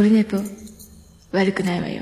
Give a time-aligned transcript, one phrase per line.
[0.00, 0.38] オルネポ、
[1.30, 2.00] 悪くないわよ。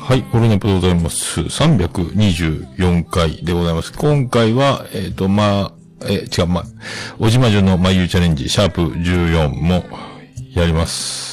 [0.00, 1.42] はい、オルネポでございます。
[1.42, 3.92] 324回でございます。
[3.92, 5.72] 今回は、えっ、ー、と、まあ、
[6.08, 6.64] え違う、ま、
[7.20, 9.84] おじまじゅのまゆチャレンジ、シャープ14も
[10.56, 11.27] やります。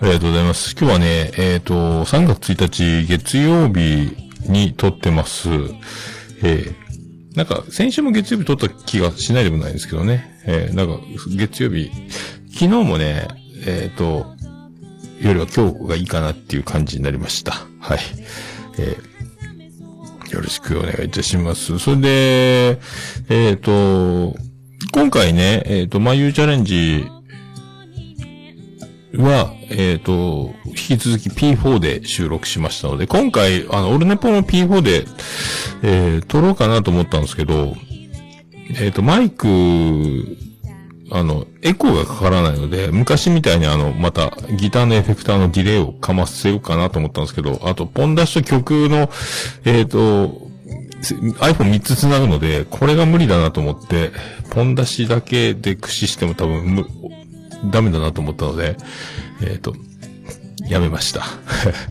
[0.00, 0.76] ありがとうございます。
[0.78, 4.16] 今日はね、えっ、ー、と、3月1日月曜日
[4.48, 5.48] に撮ってます。
[6.44, 10.40] えー、なんか、先週も月曜日撮った気がしないでもないですけどね。
[10.46, 11.00] えー、なんか、
[11.36, 11.90] 月曜日、
[12.52, 13.26] 昨日もね、
[13.66, 14.36] えっ、ー、と、
[15.20, 17.54] よりは今日がいいかなっていう感じになりました。
[17.80, 17.98] はい。
[18.78, 21.80] えー、よろしくお願いいたします。
[21.80, 22.80] それで、
[23.30, 24.38] えっ、ー、と、
[24.92, 27.04] 今回ね、えっ、ー、と、まゆチャレンジ
[29.14, 35.04] は、えっ、ー、と、引き続き P4 で収録しましたので、今回、あの、オルネポの P4 で、
[35.82, 37.74] えー、撮ろうかなと思ったんですけど、
[38.70, 39.46] えっ、ー、と、マイク
[41.10, 49.10] あの、エコーがかからないので、昔みたいにあの、また、ギターのエフェクターのディレイをかませようかなと思ったんですけど、あと、ポン出しと曲の、
[49.64, 50.48] えっ、ー、と、
[51.40, 54.10] iPhone3 つ繋ぐので、これが無理だなと思って、
[54.50, 56.84] ポン出しだけで駆使しても多分、
[57.66, 58.76] ダメだなと思ったので、
[59.42, 59.74] えっ、ー、と、
[60.68, 61.24] やめました。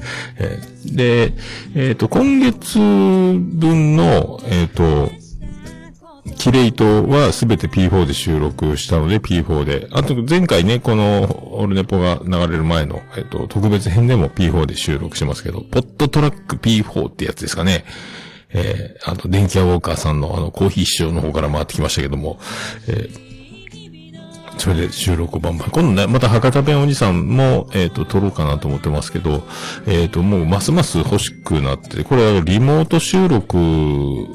[0.86, 1.34] で、
[1.76, 5.12] えっ、ー、と、今月分の、えっ、と、
[6.36, 9.88] キレイトはすべて P4 で収録したので P4 で。
[9.92, 17.86] あと前回ね、このオルネポが流れる前の、えっと、特別編でも P4 で収録しますけど、ポットトラック P4 ってやつですかね。
[18.50, 22.40] えー、あの、電気屋ウォーカーさんのあの、コーヒー師匠の方から回ってきましたけども、
[22.88, 23.27] えー
[24.58, 25.70] それで収録をバンバン。
[25.70, 29.48] 今度ね、また博多弁おじさんも、えっ、ー、と、撮ろうかなと思ってますけど、
[29.86, 33.58] えっ、ー、と、もうますます欲しくなって、これリモート収録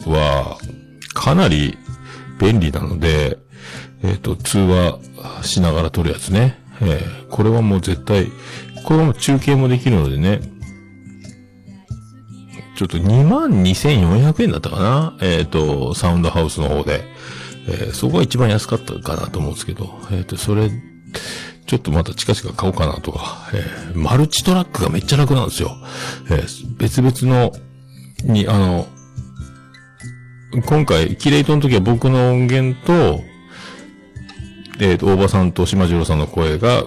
[0.06, 0.58] は、
[1.14, 1.76] かなり
[2.38, 3.38] 便利なので、
[4.02, 4.98] えっ、ー、と、通話
[5.42, 6.58] しながら撮るやつね。
[6.80, 8.30] えー、これはもう絶対、
[8.84, 10.40] これも中継もできるのでね。
[12.74, 15.16] ちょっと22,400円だったかな？
[15.20, 17.04] えっ、ー、と、サウンドハウスの方で。
[17.68, 19.98] えー、そこが一番安かったかなと思うんですけど。
[20.10, 20.70] えっ、と、それ、
[21.66, 23.50] ちょっとまた近々買おうかなとか。
[23.54, 23.64] え、
[23.94, 25.76] マルチトラックがめっちゃ楽なんですよ。
[26.30, 27.52] えー、別々の、
[28.24, 28.86] に、あの、
[30.66, 33.20] 今回、キレイトの時は僕の音源と、
[34.80, 36.84] えっ、ー、と、大場さんと島次郎さんの声が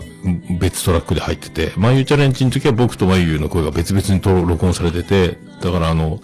[0.59, 6.19] 別トラックで入ってて、まゆチャレンジの時は僕とまゆの声が別々に録音されてて、だからあの、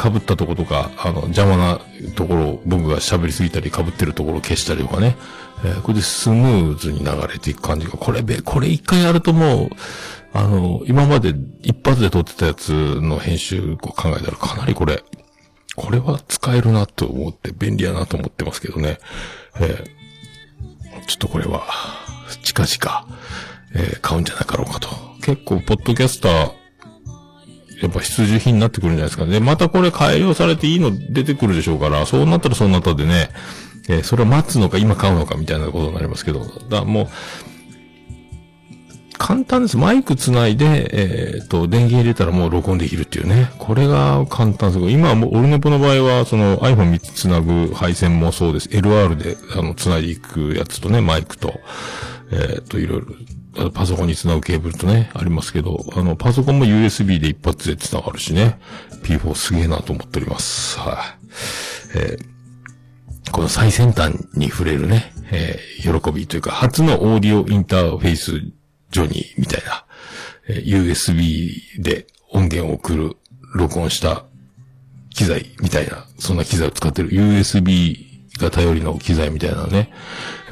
[0.00, 1.80] 被ったとことか、あの、邪魔な
[2.16, 5.16] ところを僕が喋りすぎたり被ってるところを消したりとかね、
[5.64, 9.70] えー、これでスムーズに流れていく感じが、これべ、これ一回やるともう、
[10.32, 11.32] あの、今まで
[11.62, 15.04] 一発で撮ってたやつの編集を考えたらかなりこれ、
[15.76, 18.98] これは使えるなと思って便利やなと思ってますけどね。
[19.60, 20.03] えー、
[21.06, 21.64] ちょっとこれは、
[22.42, 23.06] 近々、
[23.74, 24.88] えー、買うんじゃなかろうかと。
[25.22, 26.52] 結構、ポッドキャスター、
[27.82, 29.40] やっぱ必需品になってくるんじゃないですかね。
[29.40, 33.30] またこれ改良されていいの出てくるでしょうから、そうなったらそうなったでね、
[33.88, 37.08] えー、それを待つのか今買うのかみたいなことになりますけど、だもう、
[39.18, 39.76] 簡単です。
[39.76, 43.50] マイクつないで、えっ、ー、と、電源入れたらもう録音できるっていうね。
[43.58, 44.90] これが簡単です。
[44.90, 48.68] 今はもう、オルネポの場合は、その iPhone3 つつなぐ配線もそうです。
[48.68, 51.60] LR で、あの、つないでいくやつとね、マイクと、
[52.32, 58.58] えっ、ー、と、いろいろ、パソコンにつなぐケーブルとね、ありますけど、あの、パソコンも USB で一発でつながるしね。
[59.04, 60.78] P4 すげえなと思っております。
[60.80, 60.96] はい、
[61.96, 68.63] えー、この最先端に触れるね、えー、喜びというか、初のオーディオインターフェース
[68.94, 69.84] ジョニーみたいな、
[70.46, 73.16] えー、USB で音源を送る、
[73.56, 74.24] 録音した
[75.10, 77.96] 機材みたいな、そんな機材を使ってる USB
[78.38, 79.92] が頼りの機材みたいなね、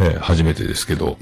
[0.01, 1.19] えー、初めてですけど、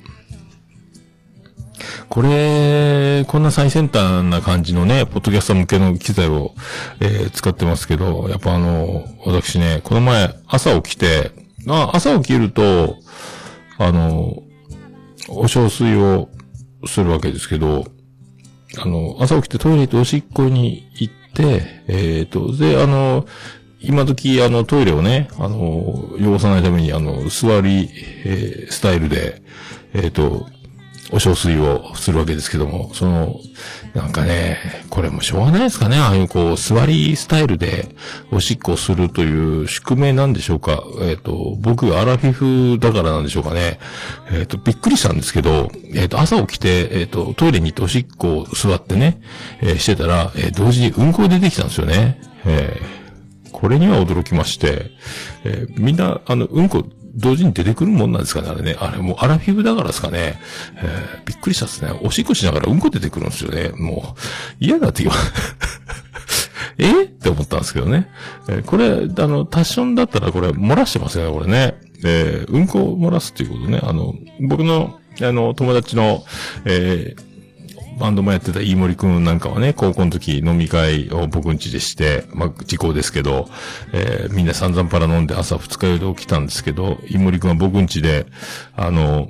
[2.08, 6.54] これ、こんな最先端な感じのね、ポッドキャスト向けの機材を、
[7.00, 11.32] えー、使ってますけど、やっぱあの、私ね、この前、朝起きて、
[11.68, 12.96] あ朝起きると、
[13.76, 14.42] あの、
[15.28, 16.30] お小水を
[16.86, 17.86] するわけですけど、
[18.78, 23.26] あの、朝起きてトイレとおしっこに行って、えっ、ー、と、で、あの、
[23.80, 27.88] 今時、あの、トイレをね、あの、汚さないために、あの、座り、
[28.24, 29.42] えー、スタイルで、
[29.94, 30.46] えっ、ー、と、
[31.12, 33.40] お小水をするわけですけども、その、
[33.94, 34.58] なんかね、
[34.90, 35.96] これもしょうがないですかね。
[35.96, 37.94] ああいうこう、座りスタイルで
[38.30, 40.84] おしっこをするという宿命なんでしょうか。
[41.02, 43.80] えっ、と、僕アラフィフだからなんでしょうかね。
[44.30, 49.20] えっ、と、びっくりしたんですけど、えっ、と、朝起きて、えっ、と、トイレに行っておしっこを座ってね、
[49.62, 52.20] えしてたら、え同時にうんこ出てきたんですよね。
[52.44, 53.00] えー
[53.52, 54.90] これには驚きまして、
[55.44, 56.84] えみんな、あの、うんこ、
[57.14, 58.76] 同時に出てくるもんなんですかね、あれね。
[58.78, 60.38] あれもうアラフィフだからですかね。
[60.76, 61.92] えーびっくりしたですね。
[62.02, 63.70] おしっこしながらうんこ出てくるんですよね。
[63.76, 64.20] もう、
[64.64, 65.16] 嫌だって言わ、
[66.78, 67.04] え？
[67.04, 68.08] って思ったんですけどね。
[68.48, 71.74] えーこれ、あの、タッションだったらこれ漏らしてますよね、これね。
[72.04, 73.80] えーうんこを漏らすっていうことね。
[73.82, 76.24] あの、僕の、あの、友達の、
[76.64, 77.29] えー
[78.00, 83.48] バンドもやってた飯森くんなんかはね、高校の時飲み会を僕ん家でして、まあ、時効ですけど、
[83.92, 88.26] えーみんな散々パラ飲んで朝二日酔いで起きたんですけど、飯森くんは僕ん家で、
[88.74, 89.28] あの、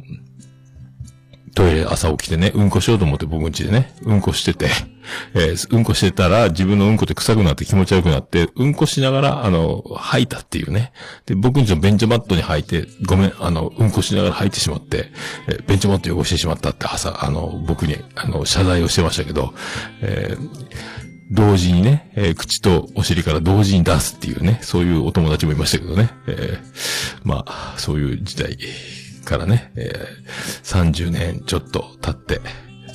[1.55, 4.69] トイレ朝起きてね、うんこしようと思って僕ん家でね、うんこしてて、
[5.35, 10.93] えーうんこしてたら自分のうんこって臭くなって気持ち悪くなって、うんこしながら、あの、吐いたっていうね。
[11.27, 15.11] で、僕ん家のベンチャマットに吐いて、ごめん、あの、うんこしながら吐いてしまって、
[15.49, 19.55] えーベンチャマット汚してしまったって朝、あの、僕に、あの、謝罪をしてましたけど、
[20.03, 20.49] えー
[21.33, 26.11] 同時にね、えー口とお尻から同時に出すっていうね、そういうお友達もいましたけどね。
[26.27, 28.59] えーまあ、そういう時代
[29.25, 30.31] からね、えー
[30.63, 32.41] 30年ちょっと経って、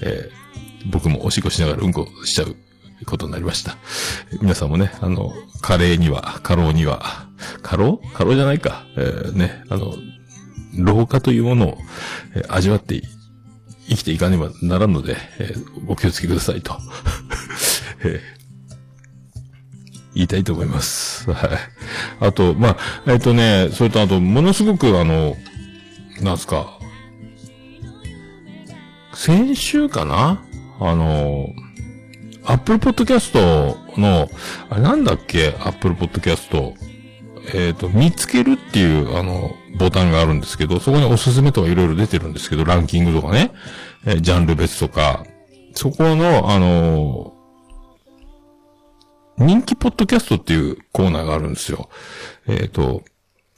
[0.03, 0.45] えー
[0.91, 2.55] 僕もおしっこしながらうんこしちゃう
[3.07, 3.75] ことになりました。
[4.41, 7.27] 皆さんもね、あの、カレーには、過労には、
[7.63, 7.99] 過労？
[8.13, 8.85] 過労じゃないか。
[8.95, 9.95] えーね、あの、
[10.77, 11.77] 老化というものを、
[12.35, 13.01] えー味わって
[13.89, 16.77] 生きていかねばならんので、えーお気をつけくださいと。
[18.05, 18.35] えー
[20.13, 21.29] 言いたいと思います。
[21.29, 21.49] はい。
[22.21, 25.35] あと、まあ、えっ、とね、それとあと、ものすごくあの、
[26.21, 26.79] なんすか、
[29.13, 30.43] 先週かな？
[30.79, 31.49] あの、
[32.45, 34.29] アップルポッドキャストの、
[34.69, 35.49] あれなんだっけ？
[35.59, 36.73] アップルポッドキャスト。
[37.53, 43.51] えっ、と、見つけるっていう、あの、ボタンがあるんですけど、そこにおすすめとかいろいろ出てるんですけど、ランキングとかね、
[44.05, 45.25] えージャンル別とか、
[45.73, 47.33] そこの、あの
[49.37, 51.89] 人気ポッドキャストっていうコーナーがあるんですよ。
[52.47, 53.03] えっ、と、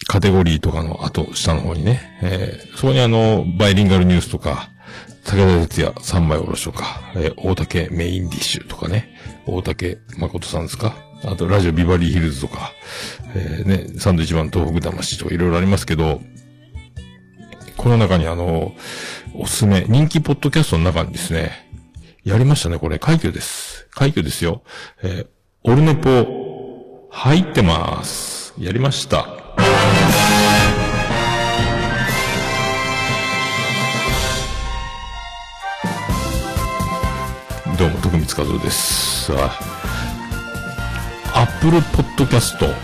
[0.06, 2.20] カテゴリーとかの後、下の方にね。
[2.22, 4.70] えーそこにあの、バイリンガルニュースとか、
[5.26, 9.10] 武田鉄矢三枚おろしとか、えー大竹メインディッシュとかね。
[9.48, 12.72] 大竹誠さんですかあと、ラジオビバリーヒルズとか、
[13.36, 16.22] えーね、サンドイッチマン東北魂とかいろいろありますけど、
[17.76, 18.74] この中にあの、
[19.36, 21.52] おすすめ、人気ポッドキャストの中にですね、
[22.24, 23.88] やりましたね、これ、快挙です。
[23.92, 24.64] 快挙ですよ。
[25.04, 25.28] えー
[25.64, 28.54] オルネポ、入ってます。
[28.58, 29.37] やりました。
[37.77, 39.25] どうも、徳光和夫です。
[39.25, 39.33] さ
[41.33, 42.77] あ、アップルポッドキャスト、えー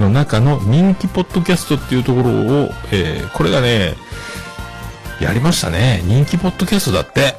[0.00, 3.94] の中の人気ポッドキャストっていうところを、えーこれがね、
[5.20, 6.00] やりましたね。
[6.04, 7.34] 人気ポッドキャストだって。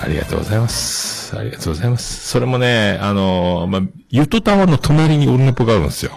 [0.00, 1.11] ありがとうございます。
[1.38, 2.28] ありがとうございます。
[2.28, 6.12] それもね、あのまあ、ゆとたわの隣にオルネポがあるんですよ。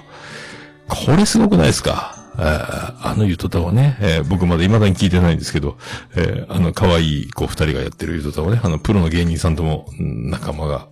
[0.88, 2.14] これすごくないですか？
[2.38, 5.78] ああのゆとたわね、えー僕まだ未だに聞いてないんですけど、
[6.18, 10.88] えーあの可愛い子二人がやってるゆとたわね、あのプロの芸人さんとも仲間が、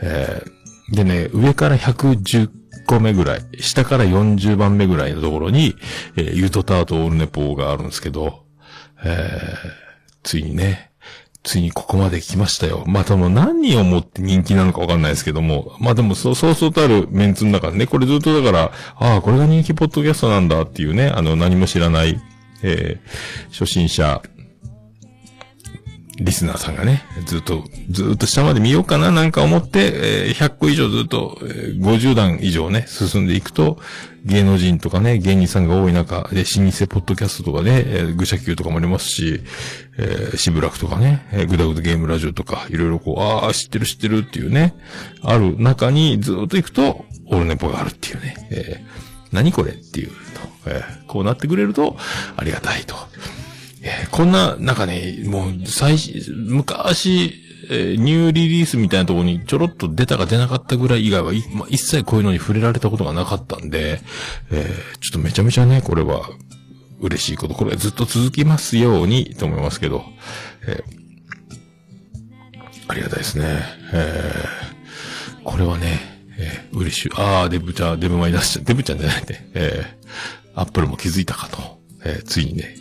[0.00, 2.50] えーでね、上から110
[2.86, 5.76] 個目ぐらい、下から40番目ぐらいのところに、
[6.16, 8.44] えーゆとたわとオルネポがあるんですけど、
[9.04, 9.82] えー
[10.24, 10.91] ついにね、
[11.42, 12.84] ついにここまで来ましたよ。
[12.86, 22.20] またもう何をもって人気なのかわかんないですけども、まあでもそう、そうそうとあるメンツの中でね、これずっとだから、ああ、これが人気ポッドキャストなんだっていうね、あの、何も知らない、
[22.62, 24.22] えー初心者、
[26.18, 33.78] リスナーさんがね、ずっと、ずっと下まで見ようかななんか思って、えー100個以上ずっと、えー50段以上ね、進んでいくと、
[34.24, 39.40] 芸能人とかね、芸人さんが多い中で、老舗ポッドキャストとかね、えー、愚者級とかもありますし、
[39.98, 44.74] えー、しぶらくとかね、えー、ぐだぐだゲームラジオとか、いろいろこう、ああ、知ってる知ってるっていうね、
[45.22, 50.14] ある中にずっと行くと、オルネポがあるっていうね、えー何これっていうと、
[50.66, 51.96] えーこうなってくれると、
[52.36, 52.94] ありがたいと。
[54.10, 55.96] こんな、なんかね、もう、最、
[56.46, 57.34] 昔、
[57.70, 64.00] えーニューリリースみたいなところにちょろっと出たか出なかったぐらい以外は、ま、一切こういうのに触れられたことがなかったんで、
[64.50, 66.28] えーちょっとめちゃめちゃね、これは、
[67.00, 67.54] 嬉しいこと。
[67.54, 70.04] これずっと続きますように、と思いますけど、
[70.66, 70.82] え
[72.88, 73.62] ありがたいですね。
[73.92, 75.98] えーこれはね、
[76.38, 77.10] え嬉しい。
[77.16, 79.50] あー、デブちゃん、デブマイ出しちゃ、デブちゃんじゃないね。
[79.54, 80.02] えー
[80.54, 81.81] アップルも気づいたかと。
[82.04, 82.76] えーついにね。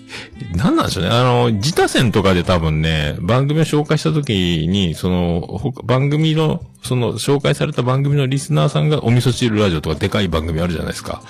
[0.55, 1.09] なんなんでしょうね。
[1.09, 11.21] あの、自他戦とかで多分ね、番組を紹介した時に、その、番組の、その、紹介された番組のリスナーさんがお味噌汁ラジオとかでかい番組あるじゃないですか。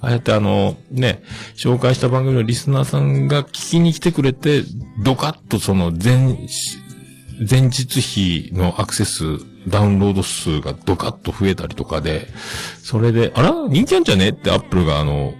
[0.00, 1.22] ああやってあの、ね、
[1.54, 4.62] 紹介した番組のリスナーさんが聞きに来てくれて、
[5.02, 6.38] ドカッとその、全、
[7.48, 9.24] 前日比のアクセス、
[9.68, 12.28] ダウンロード数がドカッと増えたりとかで、
[12.82, 13.52] それで、あら？
[13.68, 14.30] 人気あんじゃね？
[14.30, 15.34] ってアップルがあの、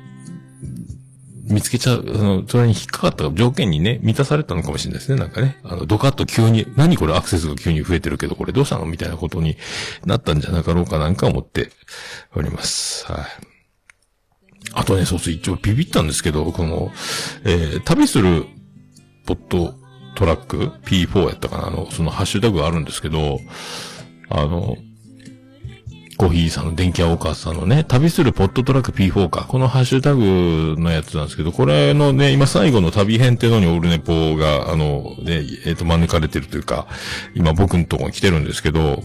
[1.48, 5.20] 見つけちゃう、あの、それに引っかかった条件にね、満たされたのかもしれないですね。
[5.20, 5.58] なんかね。
[5.62, 9.56] あの、ドカッと急に、何これアクセスが急に増えてるけど、これどうしたのみたいなことに
[10.06, 11.70] なったんじゃなかろうかなんか思って
[12.34, 13.04] おります。
[13.10, 13.26] はい。
[14.72, 16.90] あとね、そうそう、一応ビビったんですけど、この、
[17.44, 18.46] えー旅する、
[19.26, 19.74] ポット
[20.14, 23.38] トラック ?P4 やったかなあの、そのハッシュタグがあるんですけど、
[24.30, 24.76] あの、
[26.24, 29.44] コーヒーさんの電気屋オーカーさんのね、旅するポットトラック P4 か。
[29.46, 36.86] このハッシュタグのやつなんですけど、これのね、今最後の旅編っていうのにオールネポが、あの、ね、えっ、と、招かれてるというか、
[37.34, 39.02] 今僕のところに来てるんですけど、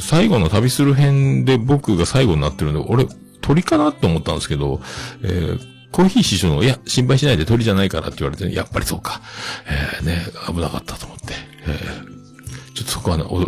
[0.00, 3.06] 最後の旅する編で僕が最後になってるんで、俺、
[3.40, 4.82] 鳥かなって思ったんですけど、
[5.22, 9.20] えーコーヒー師匠の、いや、心配しないで鳥じゃないからって言われて、やっぱりそうか。
[9.66, 11.34] えー、ね、危なかったと思って。
[11.66, 12.19] えー
[12.80, 13.46] ちょっとそこはね、お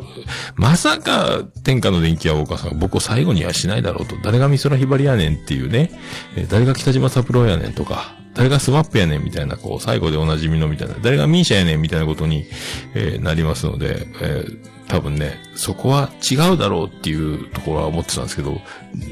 [0.56, 4.16] まさか、天下の電気屋大川さんが僕を最後にはしないだろうと。
[4.22, 5.90] 誰が美空ひばりやねんっていうね、
[6.36, 12.44] えー誰が北島三郎やねんとか、誰がスマップやねんみたいな、こう、最後でおなじみのみたいな、誰がミーシャやねんみたいなことに、
[12.94, 18.60] えーなりますので、えー多分ね、そこは違うだろうっていうところは思ってたんですけど、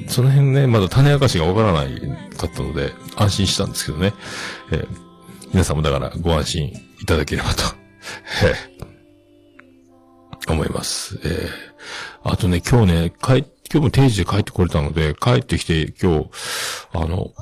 [0.08, 1.98] その辺ね、まだ種明かしがわからない
[2.36, 4.12] かったので、安心したんですけどね。
[4.72, 4.86] えー
[5.52, 6.66] 皆さんもだからご安心
[7.00, 7.64] いただければと、
[10.52, 11.18] 思います。
[11.24, 11.50] えー。
[12.24, 16.30] あとね、今日ね、帰、今日も定時で帰ってこれたので、帰ってきて今日、
[16.92, 17.32] あの、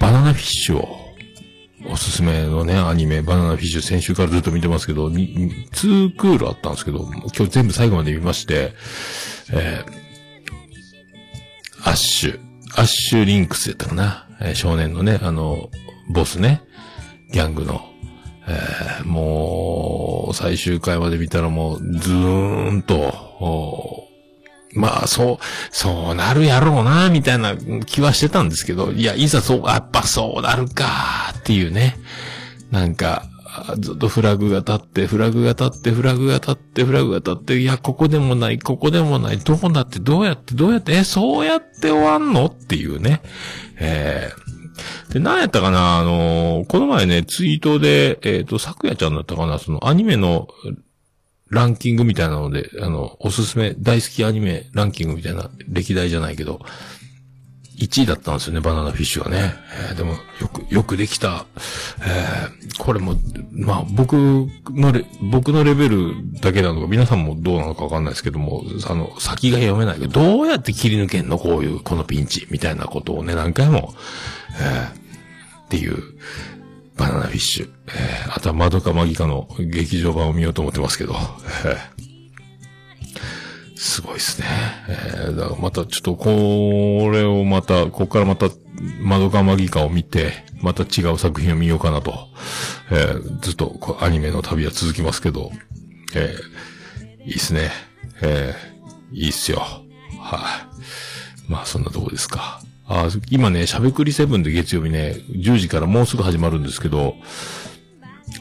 [0.00, 0.98] バナナフィッシュを、
[1.88, 8.72] おすすめのね、アニメ、バナナフィッシュ、先週からずっと見てますけど、2クールあったんですけど、今日全部最後まで見まして、
[9.52, 10.10] えー
[11.82, 12.40] アッシュ、
[12.76, 15.70] アッシュリンクスやったかな、えー少年のね、あの、
[16.10, 16.62] ボスね、
[17.32, 17.89] ギャングの、
[18.48, 24.08] えーもう、最終回まで見たらもう、ずーんと、
[24.74, 25.38] まあ、そう、
[25.70, 27.56] そうなるやろうな、みたいな
[27.86, 31.96] 気はしてたんですけど、いや、いざそう、やっぱそうなるか、っていうね。
[32.70, 33.24] なんか、
[33.78, 43.22] ずっとフラグが立って、フラグが立って、フラグが立って、フラグが立って、いや、ここでもない、ここでもない、どうなって、どうやって、どうやって、え、そうやって終わんのっていうね。
[43.76, 44.49] えー、
[45.12, 50.48] で、何やったかなあのーこの前ね、ツイートで、えっ、と、昨夜ちゃんだったかなそのアニメの
[51.48, 56.60] ランキングみたいなので、あの、おすすめ、大好きアニメランキングみたいな、歴代じゃないけど、
[57.78, 59.54] 1位だったんですよね、バナナフィッシュがね。
[59.90, 61.46] えーでも、よく、よくできた。
[62.00, 63.14] えーこれも、
[63.52, 73.94] まあ、僕のレ、僕のレベルだけなのか、皆さんもどうなのかわかんないですけども、あの、先が読めないけど、どうやって切り抜けんのこういう、このピンチ、みたいなことをね、何回も、
[74.58, 76.02] えーっていう、
[76.96, 77.70] バナナフィッシュ。
[77.88, 81.14] えーあとは、マドカマギカの劇場版を見ようと思ってますけど、
[81.64, 82.00] えー
[83.76, 84.46] すごいですね。
[84.88, 88.50] えーだからまたちょっとこれをまた、ここからまた、
[89.00, 92.28] マドカマギカを見て、また違う作品を見ようかなと。
[92.90, 95.50] えーずっとアニメの旅は続きますけど、
[96.14, 97.70] えーいいっすね。
[98.22, 99.60] えーいいっすよ。
[100.20, 100.68] は
[101.48, 101.50] い。
[101.50, 102.60] まあそんなとこですか。
[102.92, 107.14] あ今ね、しゃべくりセブンで月曜日ね、10時からもうすぐ始まるんですけど、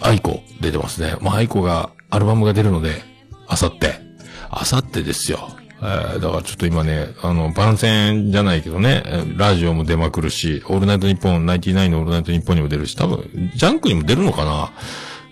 [0.02, 1.16] アイコ出てますね。
[1.22, 3.04] まあ、アイコが、アルバムが出るので、
[3.48, 4.02] あさって。
[4.50, 5.50] あさってですよ。
[5.82, 9.04] えーだからちょっと今ね、あの、番宣じゃないけどね、
[9.38, 14.72] ラジオも出まくるし、オールナイトニッポン、ナインティナインのオールナイトニッポンにも出るし、多分、ジャンクにも出るのかな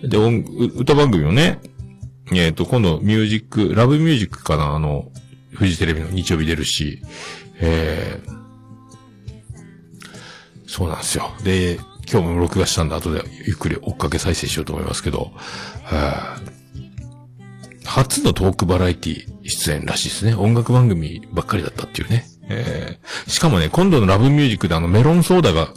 [0.07, 0.17] で、
[0.75, 1.59] 歌番組をね、
[2.33, 5.11] えっ、と、今度、ミュージック、ラブミュージックかなあの、
[5.55, 7.01] フジテレビの日曜日出るし、
[7.59, 8.36] えー
[10.67, 11.31] そうなんですよ。
[11.43, 15.31] で、今日も録画したんで、後でゆっくり追っかけ再生しようと思いますけど、
[15.83, 16.37] は
[17.85, 20.35] 初のトークバラエティ出演らしいですね。
[20.35, 22.25] 音楽番組ばっかりだったっていうね。
[22.49, 25.69] えーしかもね、今度のラブミュージックであのメロンソーダが、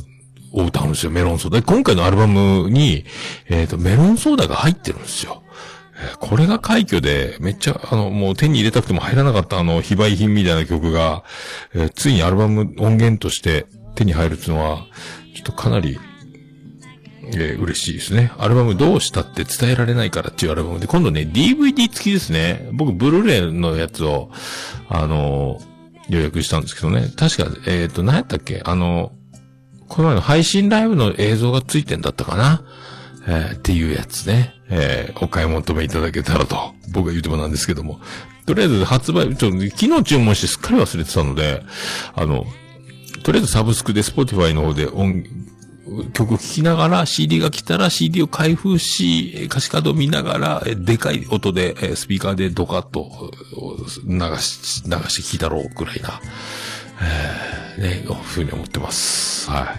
[0.53, 1.61] を歌うんですよ、メロンソーダ。
[1.61, 3.05] で今回のアルバムに、
[3.49, 5.43] えっ、と、メロンソーダが入ってるんですよ。
[6.19, 11.25] これが快挙で、めっちゃ、あの、もう手に入れたくても入らなかったあの、非売品みたいな曲が、
[11.75, 14.87] えーついにアルバム音源として手に入るっていうのは、
[15.35, 15.99] ちょっとかなり、
[17.33, 18.33] えー嬉しいですね。
[18.39, 22.69] アルバムどうしたって伝えられないからっていうアルバムで、今度ね、DVD 付きですね。
[22.73, 24.31] 僕、ブルーレイのやつを、
[24.89, 25.71] あのー
[26.09, 27.07] 予約したんですけどね。
[27.15, 28.63] 確か、えっ、と、何やったっけ？
[28.65, 29.13] あの、
[29.89, 32.65] この前の配信ライブの映像がついてんだったかな？
[33.29, 34.55] え、っていうやつね。
[34.71, 38.01] え、お買い求めいただけたらと、僕が言うてもなんですけども。
[38.45, 41.63] とりあえず発売、ちょっと昨日注文してすっかり忘れてたので、
[42.17, 42.45] あの、
[43.23, 45.25] とりあえずサブスクで Spotify の方で音、
[46.13, 53.31] 曲を聴きながら CD が来たら CD を開封し、歌詞カードを見ながら、でかい音で、スピーカーでドカッと
[54.07, 56.21] 流し、流して聴いたろうぐらいな、
[57.77, 59.51] えー、ね、ふうに思ってます。
[59.51, 59.77] は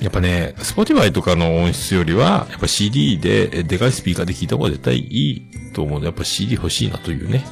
[0.00, 0.04] い。
[0.04, 7.44] やっぱね、Spotify とかの音質よりは、やっぱ CD で、でかいスピーカーで聴いた方が絶対いいと思うので、やっぱ CD 欲しいなというね、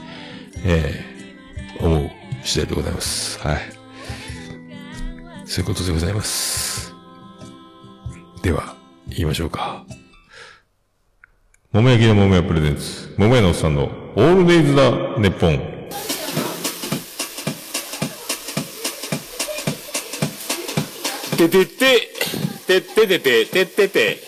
[0.65, 2.11] えー、思う
[2.45, 3.41] 次第でございます。
[3.41, 3.82] はい。
[5.53, 6.95] そういうことでございます。
[8.43, 8.75] では、
[9.07, 9.85] 言いましょうか。
[11.73, 15.59] 桃焼きの桃屋プレゼンツ、桃屋のおっさんのオールデイズだ、ネッポン。
[21.37, 22.09] ててて、
[22.67, 24.19] てててて、ててて、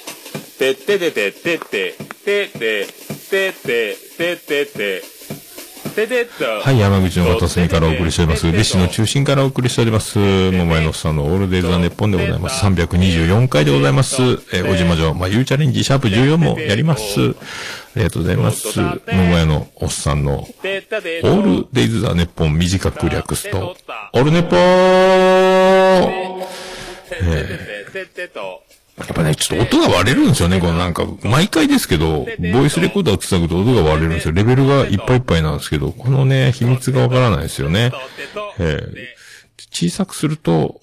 [0.59, 1.95] てててて、ててて、
[2.27, 2.49] て
[3.31, 5.14] てて、ててて、
[6.65, 8.49] はい、山口の片隅からお送りしております。
[8.49, 10.19] 弟子の中心からお送りしております。
[10.19, 12.65] 桃屋のさんのオールデイズ・ザ・ネッポンでございます。
[12.65, 14.21] 324回でございます。
[14.53, 17.21] えー、おじまじょ、まあ、ゆうチャレンジ、シャープ14もやります。
[17.21, 17.35] あ
[17.95, 18.77] りがとうございます。
[18.77, 23.77] 桃屋のおっさんの、オールデイズ・ザ・ネッポン短く略すと、
[24.15, 24.61] オールネポー
[27.23, 28.64] えー
[28.97, 30.61] やっぱね、ちょっと音が割れるんですよね。
[30.61, 34.33] このなんか、毎回ですけど、ボイスレコーダーを繋ぐと音が割れるんですよ。
[34.33, 37.93] レベルがいっぱいいっぱいなんですけど、このね、秘密がわからないですよね。
[38.61, 39.07] えー、
[39.73, 40.81] 小さくすると、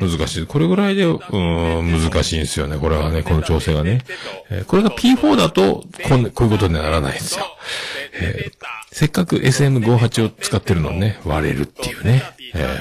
[0.00, 0.46] 難しい。
[0.46, 2.78] これぐらいで、うん、難しいんですよね。
[2.78, 4.04] これはね、この調整がね。
[4.50, 7.46] えー、これが P4 だと、こん、こういうことにならないんですよ。
[8.20, 12.22] えー、せっかく SM58 を使ってるのね、割れるっていうね。
[12.54, 12.78] え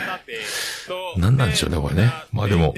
[1.16, 2.12] ー、何なんでしょうね、これね。
[2.34, 2.76] まあでも、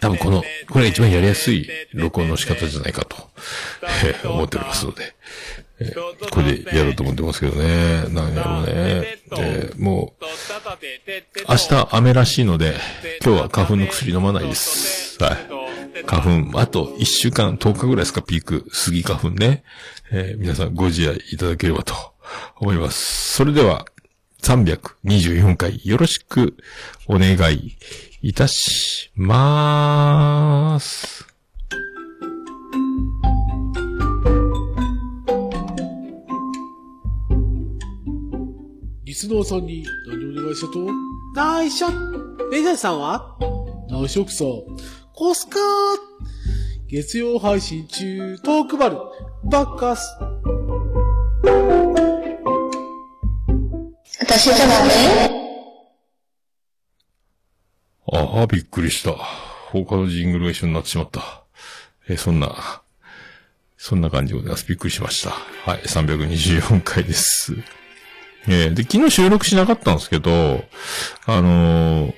[0.00, 3.16] 多分この、これが一番やりやすい録音の仕方じゃないかと、
[4.04, 5.14] えー、思っておりますので、
[5.78, 8.04] えー、これでやろうと思ってますけどね。
[8.08, 9.18] 何やろうね。
[9.38, 10.24] えー、もう、
[11.48, 12.74] 明日雨らしいので、
[13.24, 15.22] 今日は花粉の薬飲まないです。
[15.22, 15.36] はい。
[16.06, 19.64] 花粉、あと1週間、10日ぐらいですか、ピーク、杉花粉ね。
[20.12, 21.94] えー、皆さんご自愛いただければと
[22.56, 23.34] 思います。
[23.34, 23.86] それでは、
[24.42, 26.56] 324回よろしく
[27.06, 27.76] お願い
[28.22, 31.26] いたしまーす。
[39.04, 40.86] リスナーさんに何お願いしたと？
[41.34, 41.86] 内緒。
[42.52, 43.38] レジャーさんは？
[43.88, 44.44] 内緒くさ。
[45.14, 45.62] コスカー。
[46.88, 48.98] 月曜配信中、トークバル、
[49.44, 50.06] バッカス。
[54.20, 54.84] 私じゃダ
[55.30, 55.39] メ？
[58.12, 59.12] ああ、びっくりした。
[59.12, 61.44] 他のジングルが一緒になってしまった。
[62.08, 62.82] えそんな、
[63.76, 64.66] そんな感じでございます。
[64.66, 65.30] びっくりしました。
[65.30, 67.54] はい、324回です。
[68.48, 70.64] えー、で、昨日収録しなかったんですけど、
[71.26, 72.14] あのー、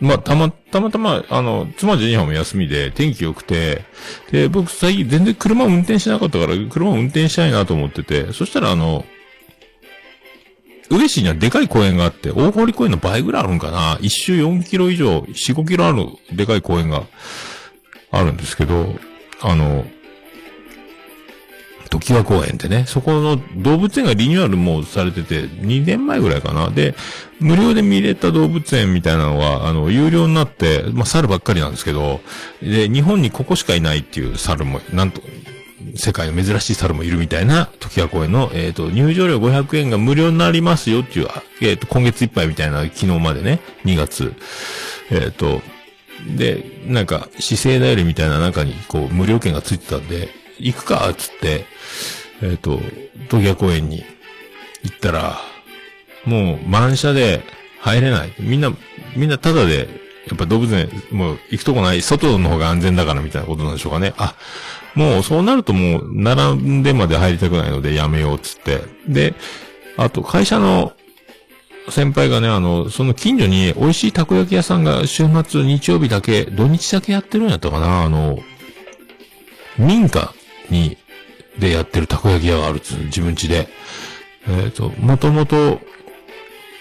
[0.00, 3.84] まあ、たま、たまたま、あの、妻ジェニハも休みで、天気良くて、
[4.30, 9.04] で、僕最近全然車運転しなかったから、車運転したいなと思ってて、そしたらあの、
[10.90, 17.04] 上市にはでかい公園があって、大堀公園の倍ぐらいあるんかな一周4キロ以上、4、5キロあるでかい公園が
[18.10, 18.94] あるんですけど、
[19.40, 19.84] あの、
[21.90, 26.70] 時和公園ってね、そこの動物園がリニューアルもされてて、2年前ぐらいかな。
[26.70, 26.94] で、
[27.40, 32.20] 無料で見れた動物園みたいなのは、あの、有料になって、まあ、猿ばっかりなんですけど、
[32.62, 35.20] で、日本にここしかいないっていう猿も、なんと、
[35.96, 41.28] 世界の珍しい猿もいるみたいな、時は公園の、えっ、ー、と、入場料500円が無料になりますよっていう、
[41.62, 44.34] えっ、ー、と、今月いっぱいみたいな、昨日までね、2月。
[45.10, 45.62] えっ、ー、と、
[46.36, 51.64] で、なんか、姿勢だよりみたいな中に、こう、無料券がついてたんで、行くか、つって、
[52.42, 52.80] えっ、と、
[53.28, 54.04] 時は公園に
[54.82, 55.40] 行ったら、
[56.26, 57.42] もう満車で
[57.80, 58.34] 入れない。
[58.38, 58.72] みんな、
[59.16, 59.88] みんなただで、
[60.28, 64.12] やっぱ動物園、もう行くとこない、外の方が安全だからみたいなことなんでしょうかね。
[64.16, 64.34] あ、
[64.94, 68.82] もうそうなるともう並んでまで入りたくないのでやめようっつって。
[69.08, 69.34] で、
[69.96, 70.92] あと会社の
[71.88, 78.38] 先輩がね、あの、その近所に美味しいたこ焼き屋さんが週末日曜日だけ、土日だけやってるんやったかなあの、
[79.78, 80.34] 民家
[80.68, 80.96] に、
[81.58, 83.68] でやってるたこ焼き屋があるっつ自分家で。
[84.48, 85.80] えっ、ー、と、もともと、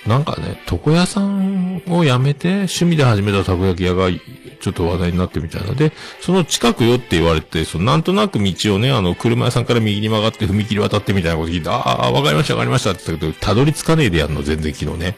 [0.08, 15.16] なんかね、床屋さんを辞めて趣味で始めたたこ焼き屋がちょっと話題になってみたいので、その近くよって言われて、そのなんとなく道をね、あの、車屋さんから右に曲がって踏切渡ってみたいなこと聞いて、ああ、わかりましたわかりましたって言ったけど、たどり着かねえでやんの、全然昨日ね。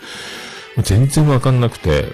[0.83, 2.05] 全然わかんなくて、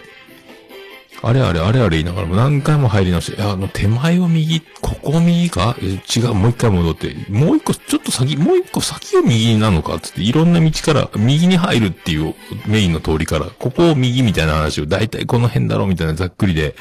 [1.23, 5.75] あれあれあれあれ言いながらも何回も入り直して、あの手前を右、ここを右か？
[5.81, 9.99] 違う、もう一回戻って、もう一個、ちょっと先、もう一個先を右なのか？
[9.99, 12.35] つって、いろんな道から右に入るっていう
[12.67, 16.75] メインの通りから、ここを右みたいな話を、だいたいこの辺だろうみたいなざっくりで、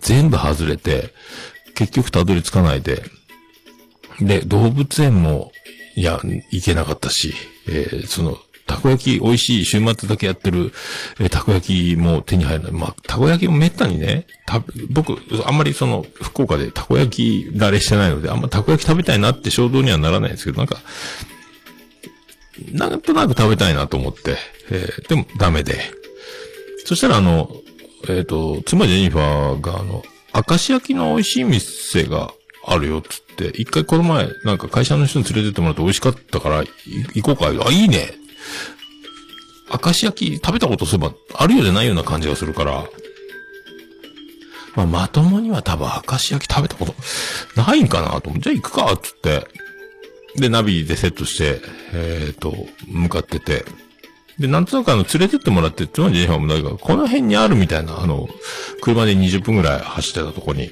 [0.00, 1.14] 全部外れて、
[1.74, 3.04] 結局たどり着かないで、
[4.20, 5.52] で、動物園も、
[5.94, 7.34] いや、行けなかったし、
[7.68, 8.36] えーその、
[8.70, 10.72] たこ焼き美味しい週末だけやってる、
[11.18, 12.72] えーたこ焼きも手に入らない。
[12.72, 20.76] まあ、たこ焼きもめったにね、た、僕、あんまりその、福岡でたこ焼き慣れしてないので、あんまたこ焼き食べたいなって衝動にはならないんですけど、なんか、
[22.72, 24.36] なんとなく食べたいなと思って、
[24.70, 25.80] えーでもダメで。
[26.84, 27.50] そしたらあの、
[28.08, 30.04] えっ、と、妻ジェニファーがあの、
[30.48, 32.32] 明石焼きの美味しい店が
[32.64, 36.62] あるよっつって、一回この前、なんか会社の人に連れてってもらって美味しかったから、
[37.14, 37.48] 行こうか。
[37.66, 38.19] あ、いいね。
[39.84, 42.84] 明石焼き食べたことすれば、あるようでないような感じがするから、
[44.74, 46.94] まあ、まともには多分明石焼き食べたこと
[47.56, 48.30] ないんかなと。
[48.30, 49.46] 思って、じゃあ行くかっつって、
[50.36, 51.60] で、ナビでセットして、
[51.92, 52.54] えっ、と、
[52.86, 53.64] 向かってて、
[54.38, 58.28] で、なんとなくあの、連れてってもらって、つまりジェフもだか、この辺にあるみたいな、あの、
[58.80, 60.70] 車で20分ぐらい走ってたとこに、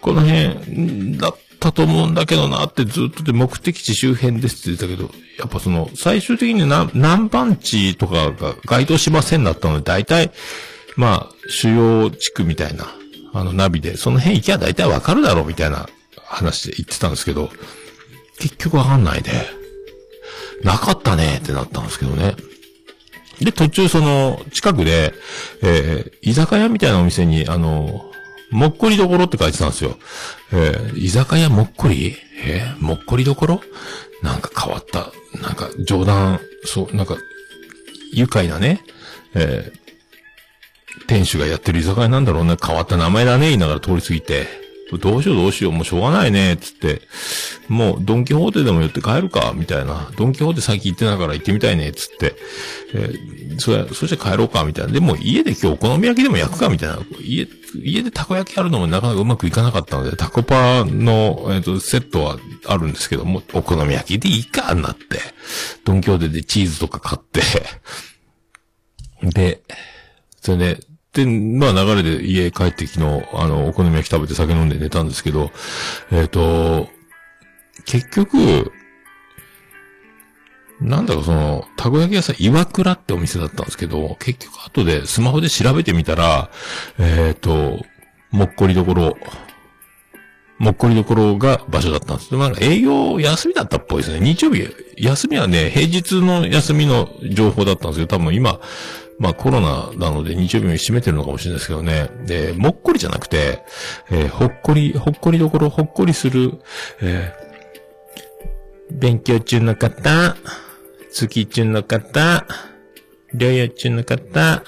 [0.00, 10.30] この辺だったと思うんだけどなってずっとで目的地周辺ですって言ってたけど、やっぱその、最終的に何、何番地とかが該当しませんだったので、大体、
[10.96, 12.86] まあ、主要地区みたいな、
[13.32, 15.88] あの、ナビで、その辺行きゃ大体わかるだろうみたいな
[16.22, 17.50] 話で言ってたんですけど、
[18.38, 19.30] 結局わかんないで、
[20.62, 22.36] なかったねってなったんですけどね。
[23.40, 25.14] で、途中その、近くで、
[25.62, 28.04] えー、居酒屋みたいなお店に、あの、
[28.50, 29.98] もっこりどころって書いてたんですよ。
[30.52, 32.16] えー、居酒屋もっこり？
[32.44, 33.60] えー、もっこりどころ？
[34.22, 35.12] なんか変わった。
[35.40, 37.16] なんか冗談、そう、なんか、
[38.12, 38.80] 愉快なね、
[39.34, 42.56] えー、店主がやってる居酒屋なんだろうね。
[42.64, 44.63] 変わった名前だね、言いながら通り過ぎて。
[44.98, 47.02] どうしようどうしよう、もうしょうがないね、つって。
[47.68, 50.10] もう、ドンキホーテでも寄って帰るか、みたいな。
[50.16, 52.36] ドンキホーテ最近行ってないから行ってみたいね、つって。
[52.94, 54.92] えーそれ、そして帰ろうか、みたいな。
[54.92, 56.98] でも、家で今日お好み焼きでも焼くか、みたいな。
[57.20, 57.46] 家、
[57.82, 65.20] 家でたこ焼きやるのもなかなかうまくいかなかったので、タコパの、えっ、と、セットはあるんですけども、お好み焼きでいいか、なって。
[65.84, 67.42] ドンキホーテでチーズとか買って。
[69.22, 69.62] で、
[70.40, 70.80] それで、
[71.14, 75.52] で、まあ流れで家帰って昨日、あの、お好み焼き食べて酒飲んで寝たんですけど、
[76.10, 76.88] えっ、と、
[77.86, 78.72] 結局、
[80.80, 86.50] なんだろ、その、たこ焼き屋さん、岩倉ってお店だったんですけど、結局後でスマホで調べてみたら、
[86.98, 87.84] えっ、と、
[88.32, 89.16] もっこりどころ、
[90.58, 92.30] もっこりどころが場所だったんです。
[92.30, 94.20] でもなんか営業休みだったっぽいですね。
[94.20, 98.60] 日曜日、休みはね、平日の休みの情報だったんですけど、多分今、
[99.18, 102.10] まあコロナなので日曜日に閉めてるのかもしれないですけどね。
[102.26, 103.64] で、もっこりじゃなくて、
[104.10, 106.60] えーほっこり、ほっこりどころ、ほっこりする、
[107.00, 107.44] えー
[108.90, 110.36] 勉強中の方、
[111.10, 112.46] 月中の方、
[113.34, 114.62] 療養中の方、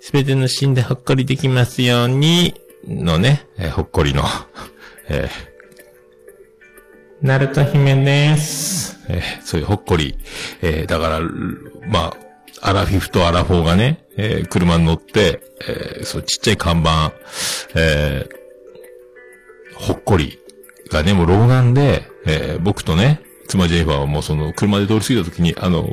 [0.00, 2.54] すべてのシーンでほっこりできますように、
[2.86, 4.22] のね、えーほっこりの、
[5.08, 8.98] えー、ナルト姫です。
[9.08, 10.16] えーそういうほっこり。
[10.62, 11.20] えーだから、
[11.88, 12.29] まあ、
[12.62, 17.12] アラフィフとアラフォーがね、えー車に乗って、えーそう、ちっちゃい看板、
[17.74, 18.40] えー
[19.80, 20.38] ほっこり
[20.90, 25.88] がね、もう老眼で、え僕とね、妻ジェイファーはもうその車で通り過ぎた時に、あの、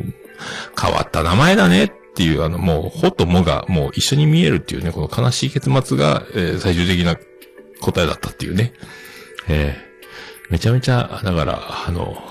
[0.79, 7.15] 変わった名前だねっていう、あの、もう、ほともがもう一緒に見えるっていうね、この悲しい結末が、え最終的な
[7.79, 8.73] 答えだったっていうね。
[9.47, 9.77] え
[10.49, 12.21] めちゃめちゃ、だから、あの、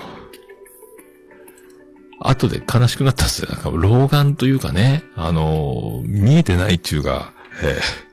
[2.19, 3.49] 後で悲しくなったっすよ。
[3.51, 8.07] なんか、老眼というかね、あの、見えてないっていうか、えー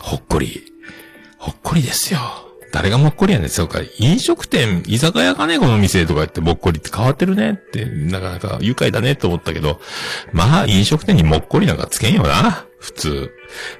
[0.00, 0.72] ほっこり、
[1.38, 2.20] ほっこりですよ。
[2.72, 3.48] 誰がもっこりやねん。
[3.48, 9.80] そうか、飲食店、居酒屋かね、この店とか言ってもっこりって変わってるねって、なかなか愉快だねと思ったけど、
[10.32, 12.64] まあ、飲食店にもっこりなんかつけんよな。
[12.78, 13.30] 普通。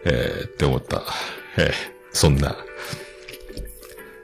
[0.05, 1.03] えーって思った。
[1.57, 1.73] えー
[2.11, 2.57] そんな、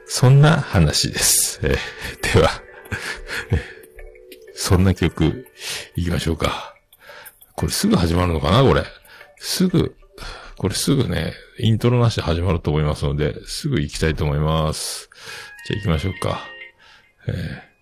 [0.05, 1.59] そんな話です。
[1.63, 2.49] えーでは、
[4.55, 5.45] そんな曲、
[5.95, 6.75] 行きましょうか。
[7.55, 8.83] これすぐ始まるのかなこれ。
[9.37, 9.95] すぐ、
[10.57, 15.09] これすぐね、イントロなしで始まると思いますので、すぐ行きたいと思います。
[15.67, 16.39] じゃあ行きましょうか。
[17.27, 17.75] えー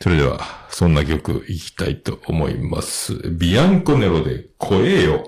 [0.00, 3.14] それでは、そんな曲行きたいと思います。
[3.30, 5.26] ビアンコネロで声よ。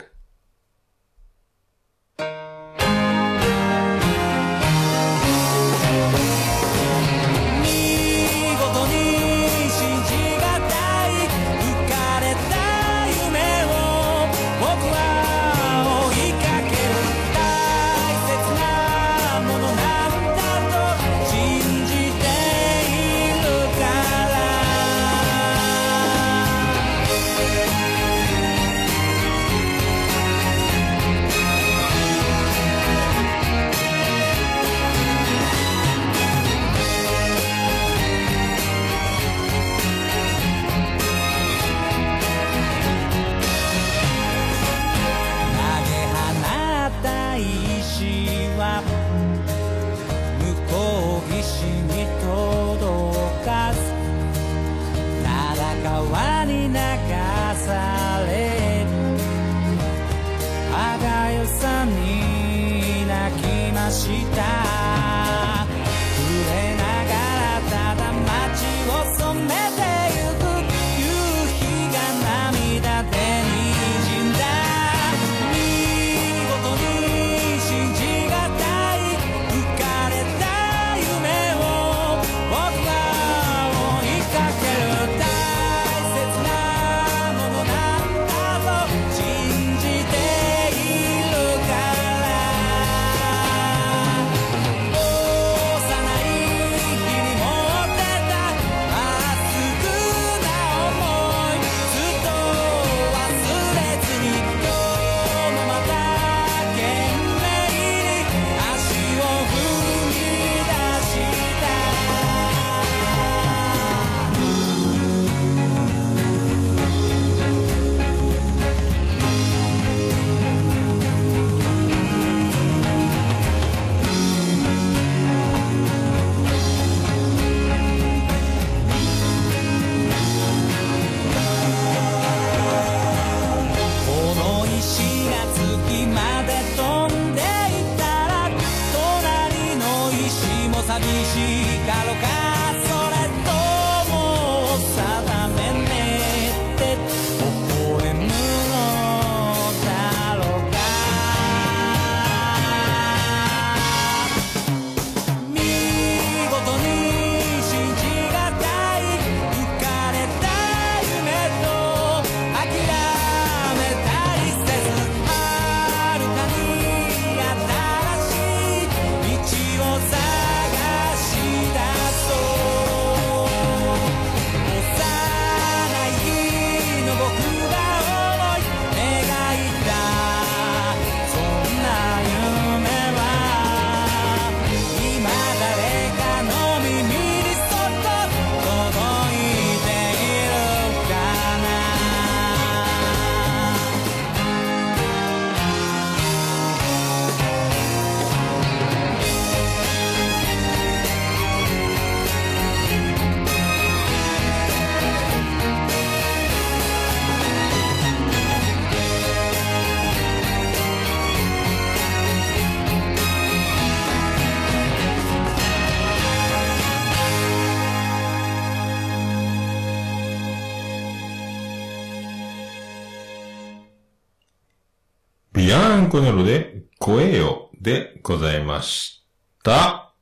[226.11, 229.25] コネロで、声よでございまし
[229.63, 230.13] た。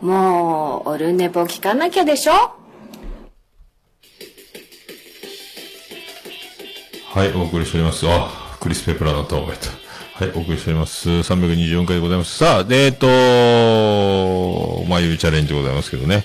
[0.00, 2.32] もう、オルネポ聞かなきゃでしょ？
[7.12, 8.06] はい、お送りしております。
[8.08, 10.24] あ、クリス・ペプラーだった覚えた。
[10.24, 11.08] はい、お送りしております。
[11.10, 12.38] 324回でございます。
[12.38, 13.08] さあ、でえっと、
[14.88, 16.24] まあいうチャレンジでございますけどね。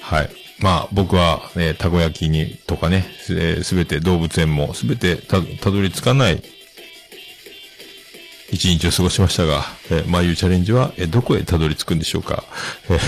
[0.00, 0.30] はい。
[0.58, 6.42] まあ、僕は、ね、たこ焼きに、とかね、すえーすべて動物園も、すべてた、たどり着かない、
[8.50, 12.44] 一日を過ごしましたが、えー、まあいうチャレンジは、えーどこへたどり着くんでしょうか。
[12.88, 12.98] えー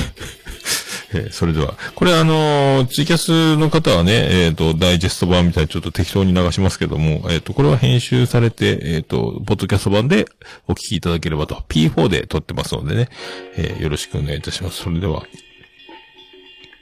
[1.15, 10.27] えーそれでは、これあのーツイキャスの方はね、えっ、と、ダイジェスト版みたいにちょっと適当に流しますけども、えっ、と、これは編集されて、えっ、と、ポッドキャスト版で
[10.67, 13.09] お聞きいただければと、P4 で撮ってますのでね、
[13.57, 14.83] えーよろしくお願いいたします。
[14.83, 15.23] それでは、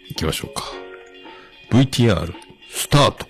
[0.09, 0.65] 行きましょうか。
[1.71, 2.33] VTR、
[2.71, 3.27] スタート。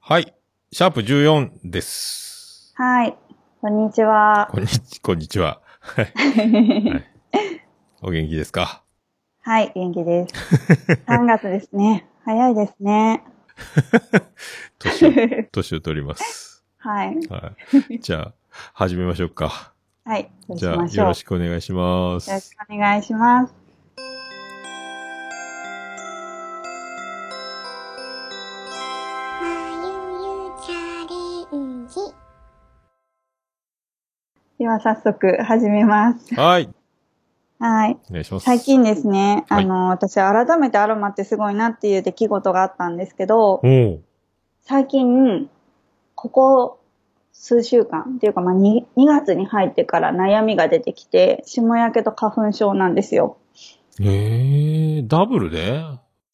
[0.00, 0.34] はい。
[0.72, 2.72] シャープ14です。
[2.76, 3.16] はい。
[3.60, 4.48] こんにちは。
[4.50, 5.60] こんにち、こんにちは。
[5.80, 6.12] はい。
[6.14, 7.04] はい
[8.02, 8.82] お元気ですか？
[9.42, 10.34] はい、元気です。
[11.06, 12.06] 3月ですね。
[12.24, 13.22] 早いですね。
[14.78, 15.10] 年を、
[15.52, 16.64] 年を取ります。
[16.78, 17.16] はい。
[17.28, 17.52] は
[17.90, 17.98] い。
[18.00, 18.34] じゃあ、
[18.74, 19.72] 始めましょうか。
[20.04, 20.30] はい。
[20.50, 20.86] じゃあ。
[20.86, 22.28] よろしくお願いします。
[22.30, 23.54] よろしくお願いします。
[34.58, 36.34] では早速始めます。
[36.34, 36.70] はい。
[37.58, 37.98] はい。
[38.08, 38.44] お願いします。
[38.44, 43.60] 最近ですね、はいあの、私改めてアロマってすごいなっていう出来事があったんですけど、
[44.62, 45.50] 最近、
[46.14, 46.80] ここ
[47.34, 53.36] 数週間っていうか、まあ2、2月に入ってから悩みが出てきて、霜焼けと花粉症なんですよ。
[54.00, 55.82] ええー、ダブルで？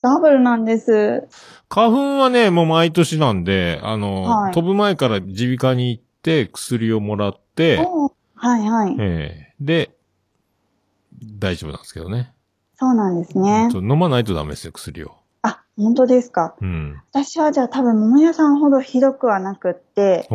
[0.00, 1.26] ダブルなんです。
[1.68, 7.78] 花粉はね、もう毎年なんで、あの、はい飛ぶ前から耳鼻科に行って、薬をもらって、
[8.34, 8.96] はいはい。
[8.98, 9.96] ええで、
[11.38, 12.32] 大丈夫なんですけどね。
[12.74, 13.68] そうなんですね。
[13.74, 15.12] 飲まないとダメですよ、薬を。
[15.42, 16.56] あ、本当ですか。
[16.60, 17.00] うん。
[17.12, 20.28] 私はじゃあ多分桃屋さんほどひどくはなくって、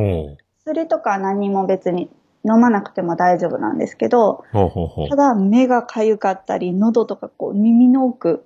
[0.66, 2.10] 薬とか何も別に
[2.46, 5.16] 飲まなくても大丈夫なんですけど、ほうほうほうた。
[5.16, 8.46] だ目が痒かったり、喉とかこう耳の奥。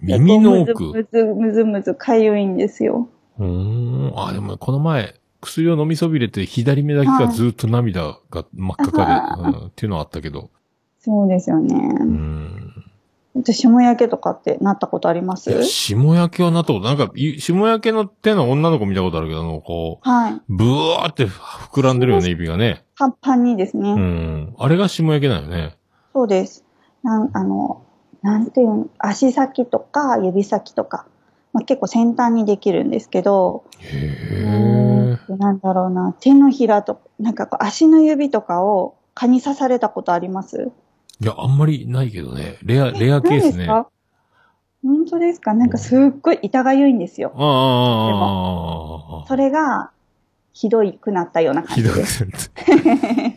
[0.00, 0.84] 耳の奥？
[0.84, 3.08] むずむずむずむず痒いんですよ。
[3.38, 4.12] うーん。
[4.16, 10.50] あ、でもこの前、薬を飲みそびれて左目だけがずっと涙が真っ赤かで、はうんっていうのはあったけど。
[11.00, 11.74] そうですよね。
[11.74, 12.84] うーん。
[13.34, 15.64] で霜焼けとかってなったことあります？
[15.64, 20.32] 霜焼けはなったこと、なんか、い霜焼けの手の女の子見たことあるけど、あの、こはい。
[20.34, 22.84] う、ブワーって膨らんでるよね、指がね。
[22.94, 23.90] パンパンにですね。
[23.90, 24.54] うん。
[24.58, 25.76] あれが霜焼けだよね。
[26.12, 26.62] そうです。
[27.02, 27.82] なん、あの、
[28.20, 31.06] なんていうの、足先とか指先とか、
[31.52, 34.16] まあ、結構先端にできるんですけど、へ
[35.28, 35.34] え。
[35.36, 40.70] なんだろうな、手のひらと、なんかこう足の指とかを蚊に刺されたことあります？
[41.20, 42.56] いや、あんまりないけどね。
[42.62, 43.64] レア、レアケースね。
[43.64, 43.90] あか？
[44.82, 45.54] 本当ですか？
[45.54, 47.32] なんかすっごい痛がゆいんですよ。
[47.36, 49.90] あ、ああ、それが、
[50.54, 52.24] ひどいくなったような感ひどくじです。
[52.26, 53.31] なって。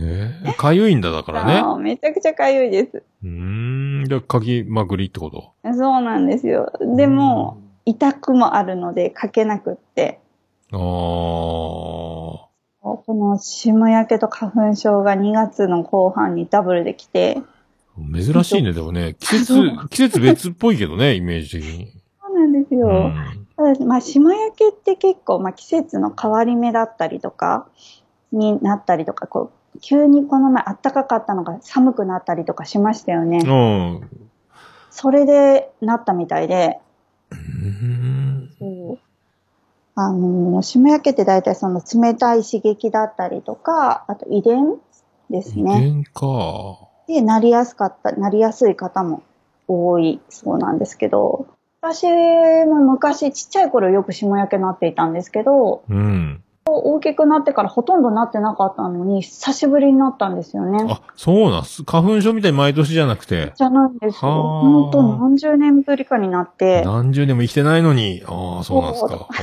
[0.00, 0.52] ええ？
[0.54, 1.62] かゆいんだ、だからね。
[1.82, 3.02] めちゃくちゃかゆいです。
[3.22, 4.04] うーん。
[4.08, 5.52] じゃあ、かきまくりってこと？
[5.74, 6.72] そうなんですよ。
[6.96, 10.20] でも、痛くもあるのでかけなくって、
[10.72, 10.78] ああ。
[12.82, 17.42] この霜焼けと花粉症が2月の後半にダブルできて、
[17.96, 19.16] 珍しいね、でもね。
[19.18, 19.54] 季節、
[19.90, 21.92] 季節別っぽいけどね、 イメージ的に。
[22.22, 22.88] そうなんですよ。
[22.88, 23.46] うん。
[23.56, 27.66] ただまあ、霜焼けって結構、まあ、季節の変わり目だったりとか、
[28.32, 33.38] になったりとか、こう、急にこの前暖かかったのが寒くなったりとかしましたよね。
[33.38, 33.52] う
[34.04, 34.30] ん。
[34.90, 36.80] それでなったみたいで、
[37.30, 38.50] うーん。
[38.58, 38.98] そう
[39.94, 44.76] あの、霜焼けって大体その冷たい刺激だったりとか、あと遺伝
[45.28, 45.80] です遺ね。
[45.80, 46.88] 伝か。
[47.06, 49.22] で、なりやすかった、なりやすい方も
[49.68, 51.46] 多いそうなんですけど、
[51.82, 56.42] 私も昔ちっちゃい頃よく霜焼けなっていたんですけど、うん。
[56.76, 60.86] 大きくなってからほとんどなってなかったのに、久しぶりになったんですよね。
[60.88, 61.84] あ、そうなんす。
[61.84, 64.30] 花粉症みたいに毎年じゃなくて、じゃないんですよ。
[64.30, 68.22] はあほんと何十年ぶりかになって、何十年も生きてないのに。
[68.26, 69.28] ああ、そうなんすか。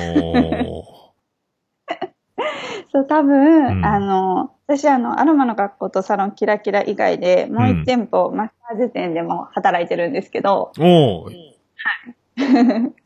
[2.91, 11.31] そう、多分、うんあの、私、あの、アロマの学校とサロンキラキラ以外で、もううん一店舗、マッサージ店でも働いてるんですけど、おー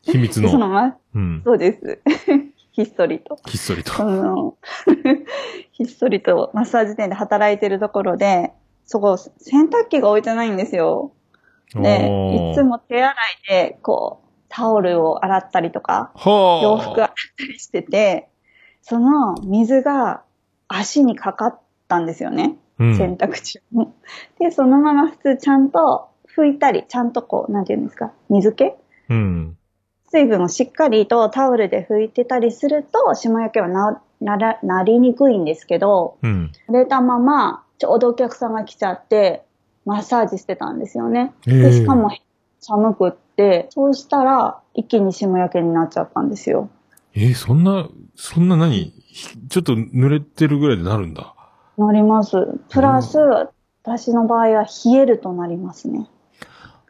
[0.02, 0.74] 秘密で そのの。
[0.74, 1.42] ま、うん。
[1.44, 2.00] そうです。
[2.72, 3.38] ひっそりと。
[3.46, 4.02] ひっそりと。
[4.02, 4.56] あの、
[5.72, 8.52] ひっそりとマッサージ店で働いてるところで、
[8.84, 11.12] そこ、洗濯機が置いてないんですよ。
[11.74, 13.14] で、いつも手洗い
[13.48, 16.62] で、こう、タオルを洗ったりとか、はあ。
[16.62, 17.08] 洋服洗っ
[17.38, 18.28] たりしてて、
[18.82, 20.22] その水が
[20.68, 22.56] 足にかかったんですよね。
[22.78, 23.88] うん洗濯中に。
[24.38, 28.72] で、そのまま普通ちゃんと拭いたり、ちゃんとこう、なんていうんですか、水気
[29.08, 29.56] うん。
[30.12, 36.52] 水分をしっかりとタオルで拭いてたりすると、霜焼けはな、なら、なりにくいんですけど、うん。
[36.68, 39.42] 濡れたまま、ちょうどお客さんが来ちゃって、
[39.86, 41.32] マッサージしてたんですよね。
[41.46, 42.10] で、しかも
[42.60, 46.68] 寒くって、そうしたら、一気に霜焼けになっちゃったんですよ。
[47.14, 48.92] えーそんな、そんな何？
[49.06, 51.34] ひちょっと濡れてるぐらいでなるんだ。
[51.78, 52.36] なります。
[52.68, 53.18] プラス、
[53.82, 56.06] 私の場合は冷えるとなりますね。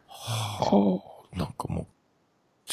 [0.08, 1.02] はそ
[1.34, 1.38] あ。
[1.38, 1.86] なんかも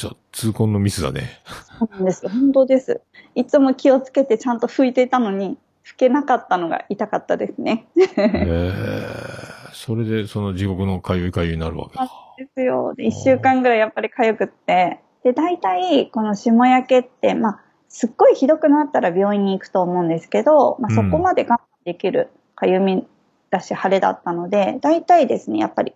[0.00, 1.40] じゃあ、痛恨のミスだね。
[1.78, 2.28] そうなんです。
[2.28, 3.00] 本当です。
[3.34, 7.88] いつも気をつけてちゃんと拭いていたのに、拭けなかったのが痛かったですね。
[7.96, 8.70] へえ。
[9.72, 12.08] それで、その地獄のかゆいかゆいになるわけだ。
[12.36, 12.94] ですよ。
[12.94, 15.00] で、一週間ぐらいやっぱり痒くって。
[15.24, 23.06] で、大体、この霜焼けって、まあ、すっごいひどくなったら病院に行くと思うんですけど、まあ、そこまで我慢できる痒み
[23.50, 25.94] だし、腫れだったので、大体ですね、やっぱり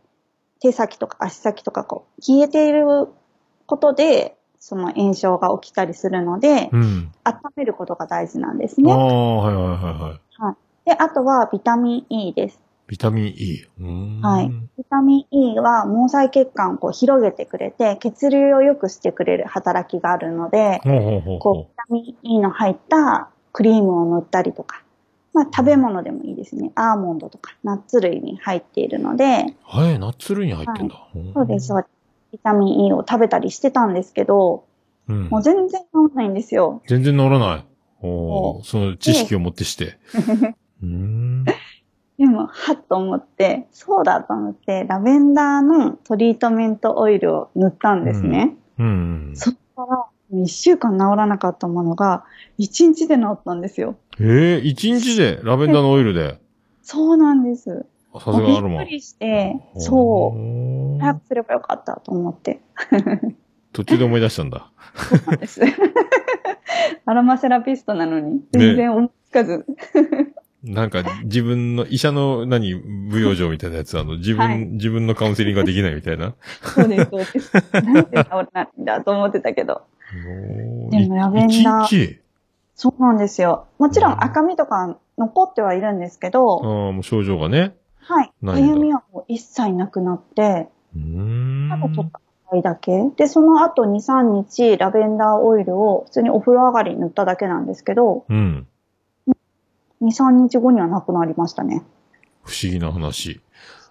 [0.61, 3.09] 手先とか足先とかこう、冷えている
[3.67, 7.13] ことで、その炎症が起きたりするので、うん。
[7.25, 8.93] 温めることが大事なんですああ、ね。
[8.95, 10.89] はいはいはいはい。
[10.89, 12.61] で、あとはビタミン E です。
[12.87, 13.67] ビタミン E。
[14.23, 14.49] はい。
[14.49, 24.83] ビタミン E は毛細血管をこう広げてくれて、血流を良くしてくれる働きがあるので、ほうほうほうこう、ほビタミン E の入ったクリームを塗ったりとか、
[25.33, 26.73] まあ食べ物でもいいですね。
[26.75, 29.79] アーモンドとかナッツ類に入っているので、う。
[29.79, 31.09] はい、ナッツ類に入ってんだ。
[31.35, 31.94] そうです、そうです。
[32.35, 34.65] ビタミン E を食べたりしてたんですけど、
[35.09, 36.83] うんもう全然治んないんですよ。
[36.89, 37.65] 全然乗らない。
[38.03, 39.99] おその知識を持ってして。
[40.83, 41.45] うーん。
[41.45, 48.57] でも、はっと思って、そうだと思って、ラベンダーのトリートメントオイルを塗ったんですね。
[48.79, 49.33] うん。
[49.35, 52.25] そったら、一週間治らなかったものが、
[52.59, 53.97] 一日で治ったんですよ。
[54.19, 56.41] ええ一日でラベンダーのオイルで？
[56.83, 57.87] そうなんです。
[58.21, 58.91] さすがアロマびっく。
[58.91, 60.97] りして、そう。
[60.97, 62.61] う早くすればよかったと思って。
[63.73, 64.71] 途中で思い出したんだ。
[64.95, 65.61] そうなんです。
[67.07, 69.67] アロマセラピストなのに、全然思いつかず。
[70.63, 76.35] なんか自分の医者の何、舞踊場みたいなやつ、あの、自分、はい自分のカウンセリングができないみたいな。
[76.63, 77.53] そうです、そうです。
[77.73, 79.83] なんで治らないんだと思ってたけど。
[80.91, 82.19] でもラベンダー
[82.77, 83.67] そうなんですよ。
[83.79, 87.77] もちろん赤みとか残ってはいるんですけど、ああ、もう症状がね。
[88.53, 90.69] かゆみはもう一切なくなって。
[91.71, 93.11] ただちょっと赤いだけ。
[93.17, 98.67] で、その後2、3日ラベンダーオイルを普通にお風呂上がりに塗っただけなんですけど、うん。
[100.03, 101.83] 2、3日後にはなくなりましたね。
[102.43, 103.41] 不思議な話。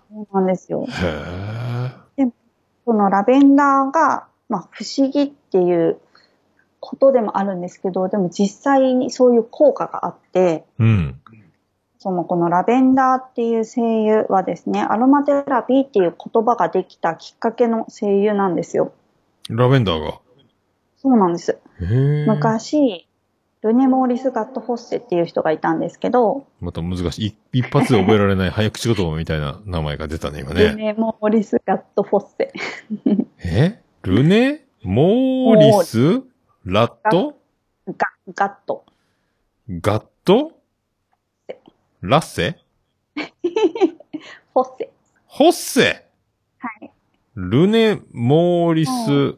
[0.09, 0.85] そうなんですよ。
[0.87, 2.31] へえ。
[2.85, 5.97] そのラベンダーが、まあ不思議っていう
[6.79, 11.19] ことでもあるんですけど、でも実際にそういう効果があって、うん。
[12.03, 18.91] そのこのラベンダーっていう精油はですね、アロマテラピーっていう言葉ができたきっかけの精油なんですよ。
[19.49, 20.19] ラベンダーが？
[20.97, 21.57] そうなんです。
[22.27, 23.07] 昔、
[23.61, 27.25] ルネ・モーリス・ガット・フォッセっていう人がいたんですけど、また難しい。
[27.27, 30.75] 一一発で覚えられない早口言葉みたいな名前が出たね、今ルね。
[30.75, 32.51] ネ・モーリス・ガット・フォッセ。
[33.45, 33.79] え？
[34.01, 36.21] ルネモーリス？
[36.65, 37.37] ラット？
[37.87, 37.95] ガ
[38.35, 38.83] ガット。
[39.69, 40.51] ガット？
[42.05, 42.57] ラッセ？
[43.15, 44.91] フォッセ。
[45.25, 46.05] ホッセ？
[46.59, 46.91] はい。
[47.35, 49.37] ルネモーリス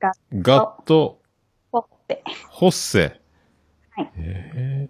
[0.00, 1.20] ガガット
[1.70, 2.24] フォッセ。
[2.48, 3.20] ホッセ。
[3.90, 4.88] はいへ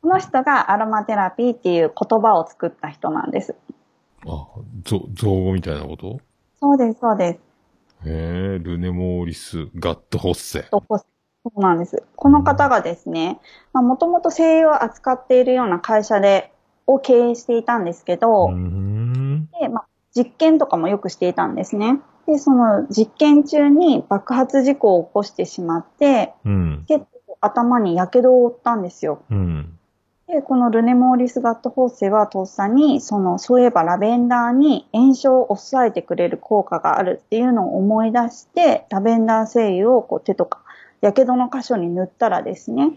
[0.00, 3.54] この人がアロマテラピーっていう言葉を作った人なんです。
[4.24, 4.46] ーあ、
[4.84, 6.18] ぞ造語みたいなこと？
[6.60, 7.40] そうです、そうです。
[8.08, 10.62] へえ、ルネモーリスガットホッセ。
[10.70, 11.06] とフォッセ
[11.48, 12.02] そうなんです。
[12.16, 13.40] この方がですね、
[13.72, 16.52] まあ、もともと精油を扱っているような会社で、
[16.86, 18.48] を経営していたんですけど。
[19.60, 22.00] で、まあ、実験とかもよくしていたんですね。
[22.26, 26.84] で、その実験中に爆発事故を起こしてしまって、うん。
[26.88, 29.22] 結構頭に火傷を負ったんですよ。
[29.30, 29.78] うん。
[30.28, 40.60] で、このルネモーリスガットホーセはとっさに、その、そういえばラベンダーに炎症を抑えてくれる効果があるっていうのを思い出して、ラベンダー精油をこう手とか、
[41.00, 42.92] 火傷の箇所に塗ったらですね、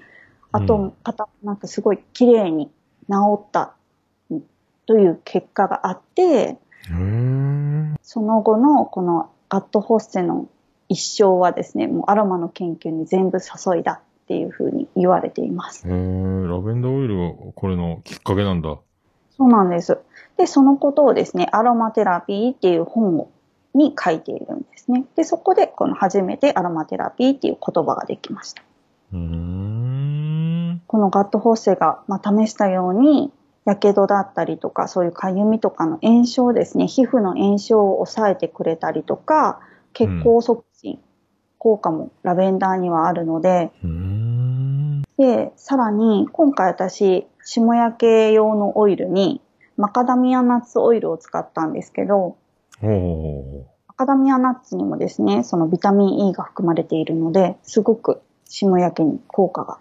[0.52, 2.68] あうと、方、なんかすごい綺麗に
[3.10, 3.76] 治った
[4.30, 4.44] うん
[4.86, 6.58] という結果があって。
[8.02, 10.48] その後のこのガットホッセの
[10.90, 15.88] 一生はですね、もうアロマの研究に全部注いだっていうふうに言われています。
[15.88, 15.98] へえ、ラ
[16.60, 18.78] ベンダーオイルがこれのきっかけなんだ。
[19.38, 20.00] そうなんです。
[20.38, 23.30] で、そのことをですね、アロマテラピーっていう本を
[23.74, 25.06] に書いているんですね。
[25.16, 28.64] で、そこでこの初めてアロマテラピーっていう言葉ができました。
[29.14, 30.82] うーん。
[30.88, 33.32] このガットホッセが、まあ、試したように、
[33.66, 39.60] やけどだったりとか、そういうかゆみとかの炎症ですね、皮膚の炎症を抑えてくれたりとか、
[39.94, 41.00] 血行促進、
[41.58, 45.02] 効果もラベンダーにはあるので、うーん。
[45.18, 49.42] で、さらに、今回私、霜焼け用のオイルに、
[49.78, 52.38] マカダミアナッツオイルを使ったんですけど、
[52.84, 59.78] おおマカダミアナッツにもですね、そのビタミン E が含まれているので、すごく霜焼けに効果が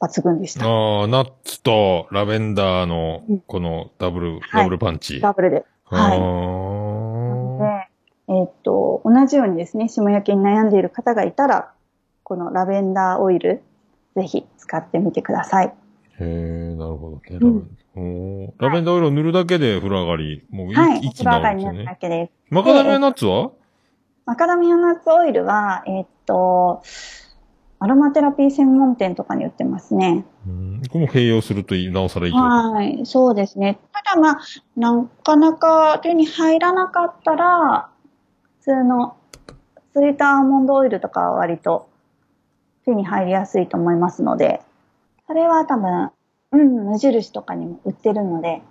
[0.00, 0.66] 抜群でした。
[0.66, 5.20] ああ、ナッツとラベンダーのうん、このダブル、はいダブルパンチ。
[5.20, 5.64] ダブルで。
[5.84, 6.18] はい。
[6.18, 7.88] あ
[8.28, 11.72] で、えーっと、同じようにですね、霜焼けに悩んでいる方がいたら、
[12.22, 13.62] このラベンダーオイル、
[14.16, 15.74] ぜひ使ってみてください。
[16.20, 17.22] ーへえ、なるほどね。
[17.30, 20.98] ラベうんンおーラベンダーオイルを塗るだけで風呂上がり、もう一,、はい。
[21.00, 21.96] 一気になるんですよだ。
[21.96, 22.32] けです。
[22.50, 23.50] マカダミアナッツは？
[24.26, 26.82] マカダミアナッツオイルは、えーっと、
[27.78, 30.24] アロマテラピー専門店とかに売ってますね。
[30.46, 30.82] うん。
[30.90, 33.78] これも併用するといい、なおさらいいはい、そうですね。
[33.92, 34.40] ただまあ、
[34.76, 37.90] なかなか手に入らなかったら、
[38.60, 39.16] 普通の
[39.92, 41.88] スイートアーモンドオイルとかは割と
[42.86, 44.62] 手に入りやすいと思いますので、
[45.26, 46.10] それは多分、
[46.52, 48.62] うん、無印とかにも売ってるので、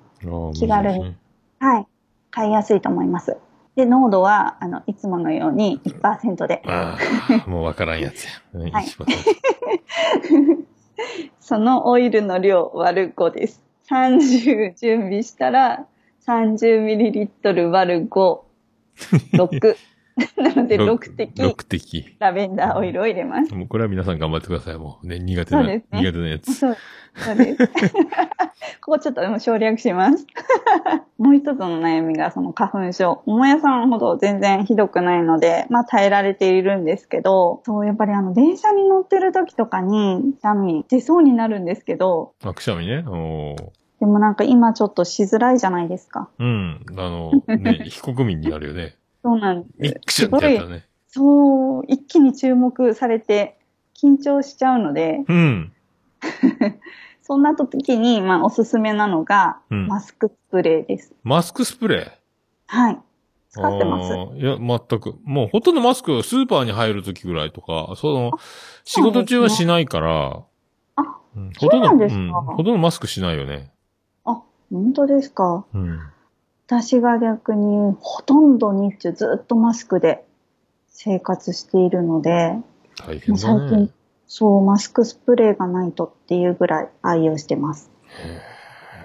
[0.53, 1.15] 気軽に
[1.59, 1.87] はい、
[2.31, 3.37] 買いやすいと思います。
[3.75, 6.97] で、濃度は、あの、いつものように1%で、あ
[7.45, 8.31] あ、 もうわからんやつや。
[8.53, 8.85] うんはい
[11.39, 13.63] そのオイルの量割る5です。
[13.89, 15.87] 30準備したら、
[16.25, 18.41] 30ml 割る5、
[19.33, 19.75] 6。
[20.37, 22.15] なので、6滴六滴。
[22.19, 23.53] ラベンダーオイルを入れます。
[23.53, 24.77] もうこれは皆さん頑張ってください。
[24.77, 26.53] もうね、苦手な、そうですね苦手なやつ。
[26.53, 26.77] そう
[27.15, 27.67] そうです。
[28.81, 30.27] ここちょっともう省略します。
[31.17, 33.23] もう一つの悩みがその花粉症。
[33.25, 43.03] 桃屋さんほど全然ひどくないので、まあ耐えられているんですけど、そう、やっぱりあの電車に乗ってる時とかに、シャミ出そうになるんですけど、あ、くしゃみね。
[43.07, 46.29] おーでもなんか今ちょっとしづらいじゃないですか。
[46.37, 46.85] うん。
[46.97, 48.97] あの、ね、非国民になるよね。
[49.23, 49.81] そうなんです。
[49.81, 50.85] ミックションってやったらね。
[51.07, 53.57] そう、一気に注目されて
[53.95, 55.71] 緊張しちゃうので、うん。
[57.21, 61.13] そんな時に、まあ、おすすめなのが、うんマスクスプレーです。
[61.23, 62.11] マスクスプレー？
[62.67, 62.99] はい。
[63.49, 64.13] 使ってます。
[64.35, 65.15] いや、全く。
[65.23, 68.31] もうほとんどマスク、スーパーに入るときぐらいとか、その、
[68.83, 70.43] 仕事中はしないから、
[70.95, 71.01] あ、
[71.35, 73.71] うほとんど、うんほとんどマスクしないよね。
[74.25, 75.65] あ、本当ですか。
[75.73, 75.99] うん。
[76.65, 80.23] 私が逆に、ほとんど日中ずっとマスクで
[80.87, 82.55] 生活しているので、
[82.97, 83.93] 大変だ最ね近。、
[84.27, 87.91] そう、マスクスプレーがないとっていうぐらい愛用してます。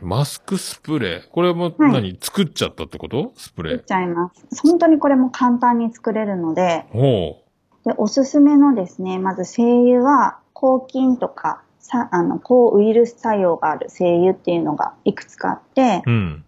[0.01, 1.29] マスクスプレー？
[1.29, 3.33] これもはい何、作っちゃったってこと？
[3.35, 3.73] スプレー？
[3.75, 3.87] 作っ。
[3.87, 4.63] ちゃいます。
[4.63, 7.43] 本当にこれも簡単に作れるので、ほ
[7.85, 16.11] で、おすすめのですね、まず精油は、抗菌とか、さあの、抗ウイルス作用がある精油っていうのがいくつかあって、う。
[16.11, 16.45] うん。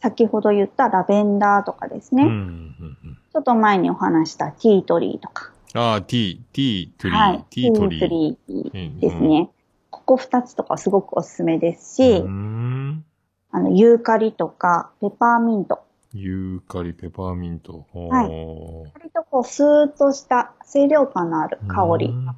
[0.00, 3.18] 先ほど言ったラベンダーとかですね、うんうんうん。
[3.32, 8.00] ちょっと前にお話したティートリーとか、ああ、ティー、ティートリー、はい、ティートリー。
[8.00, 9.50] ティートリーですね。
[9.90, 12.22] ここ二つとかすごくおすすめですし。
[13.52, 15.80] あの、ユーカリとか、ペパーミント。
[16.12, 17.86] ユーカリ、ペパーミント。
[17.92, 18.30] はい
[18.94, 22.06] 割とこう、スーッとした清涼感のある香り。
[22.06, 22.36] うん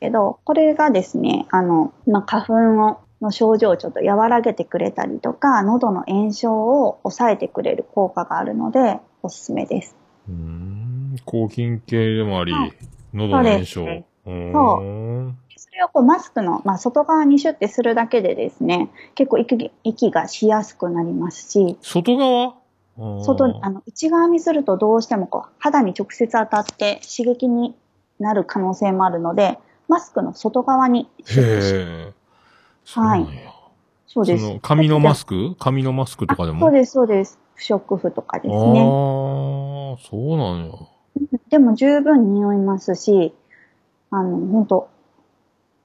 [0.00, 9.96] けど、これがですね、あの、まあ、花粉をの症状をちょっと和らげてくれたりとか、喉の炎症を抑えてくれる効果があるので、おすすめです。
[10.28, 11.16] うーん。
[11.24, 12.72] 抗菌系でもありはい、
[13.12, 13.86] 喉の炎症。
[14.24, 22.54] そうそれをこうマスクの、まあ、外側にシュッてするだけでですね、結構息息がしやすくなりますし、外側？
[23.24, 27.74] 外に、あの、内側にするとどうしてもこう、肌に直接当たって刺激に
[28.18, 29.58] なる可能性もあるので、
[29.88, 32.12] マスクの外側にシュッとしへ
[32.88, 32.92] え。
[32.94, 33.26] そうなんや。
[34.06, 34.46] そうです。
[34.46, 35.54] その、紙のマスク？
[35.58, 36.60] 紙のマスクとかでも？
[36.60, 37.38] そうです、そうです。
[37.54, 38.80] 不織布とかですああね。
[38.80, 40.74] ー、そうなんや。
[41.50, 43.34] でも十分匂いますし、
[44.10, 44.88] あの、本当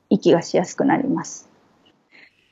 [0.09, 1.49] 息がしやすくなります。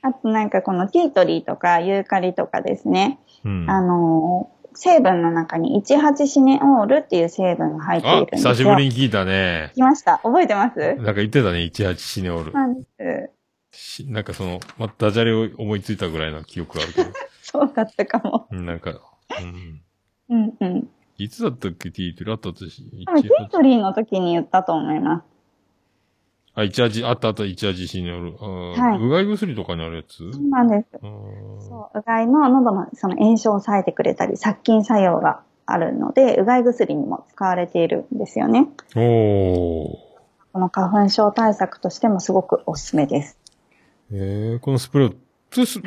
[0.02, 3.70] あとなんかこのティートリーとかユーカリとかですね、うん。
[3.70, 8.50] あの、成分の中に18シネオールっていう成分が入っていあるん、ですよ。
[8.52, 9.70] 久しぶりに聞いたね。
[9.72, 10.18] 聞きました？
[10.24, 10.78] 覚えてます？
[10.80, 12.52] なんか言ってたね、18シネオール。
[12.52, 13.30] なんです。
[13.72, 17.10] しなんかその、ま、ダジャレを思いついたぐらいの記憶があるけど。
[17.42, 18.46] そうだったかも。
[18.50, 19.00] うんなんか、
[19.40, 19.82] うん。
[20.28, 20.88] うんうん。
[21.18, 22.82] いつだったっけ、ティートリーあったとし。
[23.06, 25.32] 多分ティートリーの時に言ったと思います。
[26.54, 28.36] あ、18、あったあった、18シネオール。
[28.38, 30.18] あーはいうがい薬とかにあるやつ？
[30.32, 30.98] そうなんです。
[31.00, 38.68] そう、うがいの喉のその炎症を抑えてくれたり、殺菌作用があるので、うがい薬にも使われているんですよね。
[38.94, 40.12] おー。
[40.52, 43.41] この花粉症対策としてもすごくおすすめです。
[44.12, 45.14] えー、このスプレーを、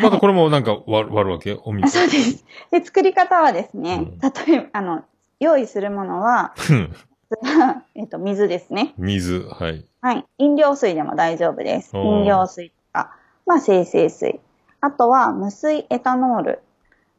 [0.01, 1.53] またこれもなんか割る割るわけ？
[1.53, 1.99] おあ水。
[1.99, 2.45] そうです。
[2.71, 5.03] で、作り方はですね、うん例えば、あの、
[5.39, 6.53] 用意するものは、
[7.95, 8.93] えっと、水ですね。
[8.97, 9.85] 水、はい。
[10.01, 10.25] はい。
[10.37, 11.95] 飲料水でも大丈夫です。
[11.97, 13.11] 飲料水とか、
[13.45, 14.39] まあ、生成水。
[14.81, 16.59] あとは、無水エタノール。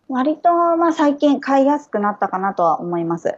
[0.08, 3.36] 割と、まあ、最近買いやすくなったかなとは思います。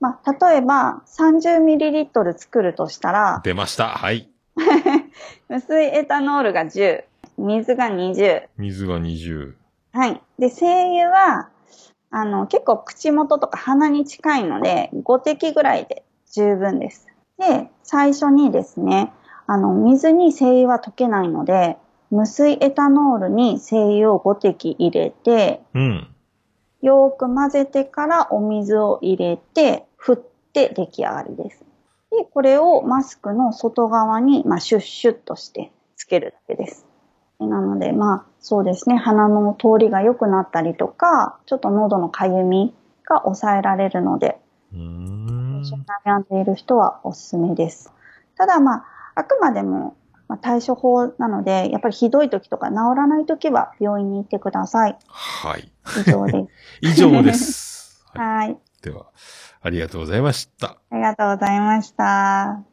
[0.00, 3.88] まあ、例えば、30ml 作るとしたら、出ました。
[3.88, 4.28] はい。
[5.48, 7.04] 無水エタノールが10、
[7.38, 8.48] 水が20。
[8.56, 9.54] 水が20。
[9.92, 10.20] はい。
[10.38, 11.48] で、精油は、
[12.10, 17.06] あの、結構口元とか鼻に近いので、5滴ぐらいで十分です。
[17.38, 19.12] で、最初にですね、
[19.46, 21.78] あの、水に精油は溶けないので、
[22.10, 26.08] 無水エタノールに精油を5滴入れて、うん。
[26.80, 31.64] よーく混ぜてからお水を入れて、振って出来上がりです。
[32.10, 36.86] で、これをマスクの外側に、まあ、シュッシュッとしてつけるだけです。
[37.38, 42.74] なので、まあ、そうですね、鼻の通りが良くなったりとか、ちょっと喉のかゆみ
[43.08, 44.38] が抑えられるので、
[44.72, 45.62] うーん。
[46.06, 47.92] 悩んでいる人はおすすめです。
[48.36, 48.84] ただまあ、
[49.14, 49.96] あくまでも、
[50.28, 54.96] まあ、対処法なので、やっぱりひどい時とか治らない時は病院に行ってください。
[55.08, 55.72] はい。
[55.96, 56.48] 以上です。
[56.82, 58.04] 以上です。
[58.14, 58.48] はい。
[58.48, 58.58] はい。
[58.82, 59.06] では、
[59.68, 60.78] ありがとうございました。
[60.90, 62.64] ありがとうございました。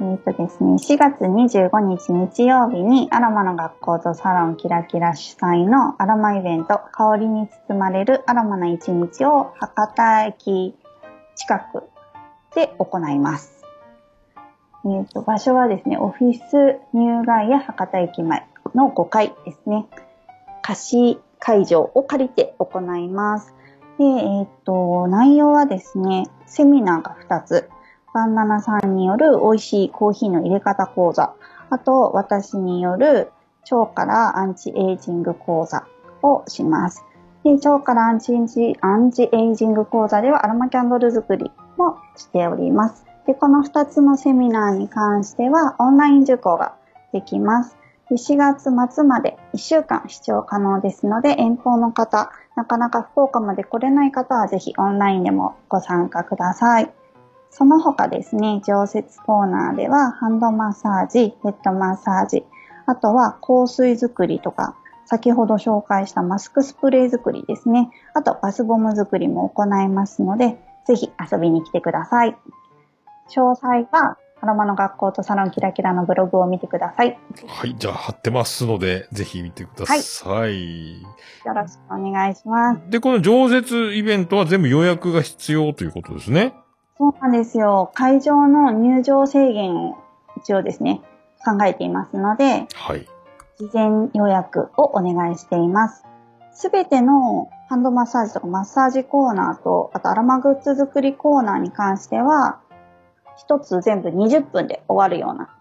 [0.00, 10.74] えっとですね、4月25日日曜日にアロマの学校とサロンキラキラ主催のアロマイベント、香りに包まれるアロマな一日を博多駅
[11.38, 11.84] 近く
[12.54, 13.64] で行います。
[14.84, 19.86] えっ、と、場所はですね、オフィス入街や博多駅前の5階ですね。
[20.62, 23.54] 貸し会場を借りて行います。
[23.98, 27.70] で、えっ、と、内容はですね、セミナーが2つ。
[28.14, 31.34] バンナナさんによる美味しいコーヒーの入れ方講座。
[31.70, 33.30] あと、私による
[33.70, 35.86] 腸からアンチエイジング講座
[36.22, 37.04] をします。
[37.44, 43.04] で腸からアンチエイジアンチエイジング講座ではアロマキャンドル作りもしております。
[43.26, 46.74] で、この2つのセミナーに関してはオンライン受講が
[47.12, 47.76] できます。
[48.08, 56.90] で4月末まで1週間視聴可能ですので、遠方の方、なかなか福岡まで来れない方はぜひオンラインでもご参加ください。
[57.50, 62.46] その他ですね、常設コーナーではハンドマッサージ、ヘッドマッサージ、
[62.86, 64.74] あとは香水作りとか、
[65.10, 67.90] 先ほど紹介したマスクスプレー作りですね。
[68.12, 72.36] あとバスボム作りも行いますので、ぜひ遊びに来てください。
[73.30, 77.18] 詳細は、アロマの学校とサロンキラキラのブログを見てください。
[77.46, 81.00] はい、じゃあ貼ってますので、ぜひ見てください。
[81.02, 81.08] よ
[81.54, 82.90] ろしくお願いします。
[82.90, 86.52] で、この常設イベントは全部予約が必要ということですね。
[86.98, 87.90] そうなんですよ。
[87.94, 89.96] 会場の入場制限を
[90.36, 91.00] 一応ですね、
[91.42, 93.08] 考えていますので、はい。
[93.58, 96.04] 事前予約をお願いしています。
[96.52, 102.60] すべてのハンドマッサージとかマッサージコーナーと、あとアロマグッズ作りコーナーに関しては、
[103.36, 105.56] 一つ全部20分で終わるような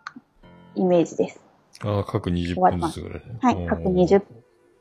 [0.75, 1.39] イメージです。
[1.83, 3.39] ああ、各20分ずつぐらいね。
[3.41, 4.27] はい、各20分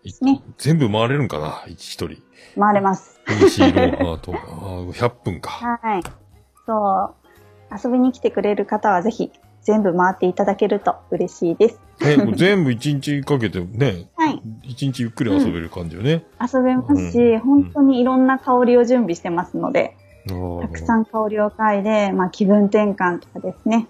[0.04, 0.42] ですね。
[0.58, 1.64] 全部回れるんかな？
[1.66, 2.22] 一一人。
[2.58, 3.18] 回れます。
[3.26, 4.34] 西ローハート。
[4.34, 5.50] あー100分か。
[5.50, 6.02] はい。
[6.66, 7.14] そう。
[7.82, 9.32] 遊びに来てくれる方はぜひ
[9.66, 11.80] 全部回っていただけると嬉しいです。
[12.00, 14.40] え、もう全部1日かけてね、はい。
[14.62, 16.24] 1日ゆっくり遊べる感じよね。
[16.40, 19.96] 遊べますし、うん本当にいろんな香りを準備してますので、
[20.28, 23.88] たたくさん香りを嗅いで、まあ気分転換とかですね、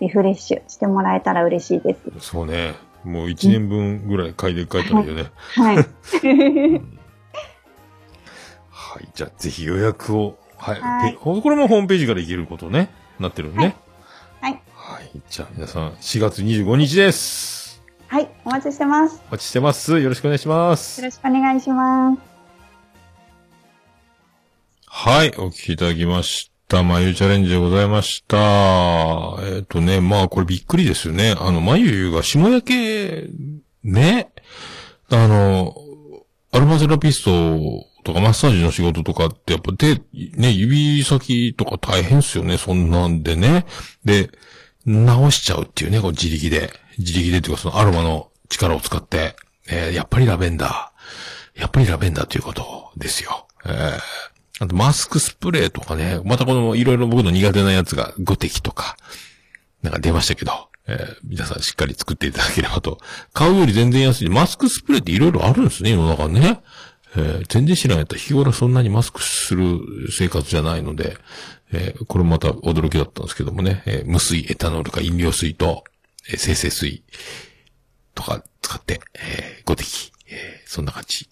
[0.00, 2.00] リフレッシュしてもらえたら嬉しいです。
[2.20, 2.74] そうね。
[3.02, 5.30] もう1年分ぐらい買いで書いたらいいよね。
[5.54, 5.76] はい。
[8.68, 9.08] はい。
[9.14, 10.36] じゃあ、ぜひ予約を。
[10.58, 10.80] はい。
[10.80, 12.90] はいでこれもホームページから行けることね。
[13.18, 13.58] なってるね。
[13.58, 13.76] はい。
[14.86, 15.10] はい。
[15.30, 17.82] じゃあ、皆さん、4月25日です。
[18.06, 18.28] はい。
[18.44, 19.22] お待ちしてます。
[19.28, 19.98] お待ちしてます。
[19.98, 21.06] よろしくお願いしますよ。
[21.06, 22.20] ろしくお願いします。
[24.84, 26.82] はい、お聞きいただきました。
[26.82, 28.36] まゆチャレンジでございました。
[29.46, 31.34] えっ、とね、まあこれびっくりですよね。
[31.38, 33.30] あの、まゆが下焼け、
[33.84, 34.32] ね。
[35.08, 35.74] あの、
[36.52, 42.58] アロマセラピストとかマッサージの仕事とかってやっぱ手、ね、指先とか大変っすよね。
[42.58, 43.64] そんなんでね。
[44.04, 44.28] で、
[44.86, 46.72] 直しちゃうっていうね、こう自力で。
[46.98, 49.36] 自力でっていうかそのアロマの力を使って、
[49.68, 51.60] えーやっぱりラベンダー。
[51.60, 53.46] やっぱりラベンダーということですよ。
[53.64, 53.98] えー
[54.60, 58.96] あと、マスクスプレーとかね、またこの、いろいろ僕の苦手なやつが、ゴテキとか、
[59.82, 60.52] なんか出ましたけど、
[60.86, 62.98] えー皆さんしっかり作っていただければと。
[63.32, 64.28] 買うより全然安い。
[64.28, 66.60] マスクスプレーっていろいろあるんですね、世の中ね。
[67.16, 69.80] えー全然知らないと日頃そんなにマスクする
[70.16, 71.16] 生活じゃないので、
[71.74, 75.84] えーこれまた驚きだったんですけどもね、えー無水エタノールか飲料水と、
[76.28, 77.02] えー生成水
[78.14, 81.28] とか使って、えー、ゴテキ、えーそんな感じ。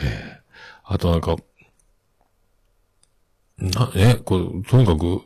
[0.00, 0.46] えー
[0.88, 1.34] あとなんか、
[3.58, 5.22] な、ね、こう、とにかく、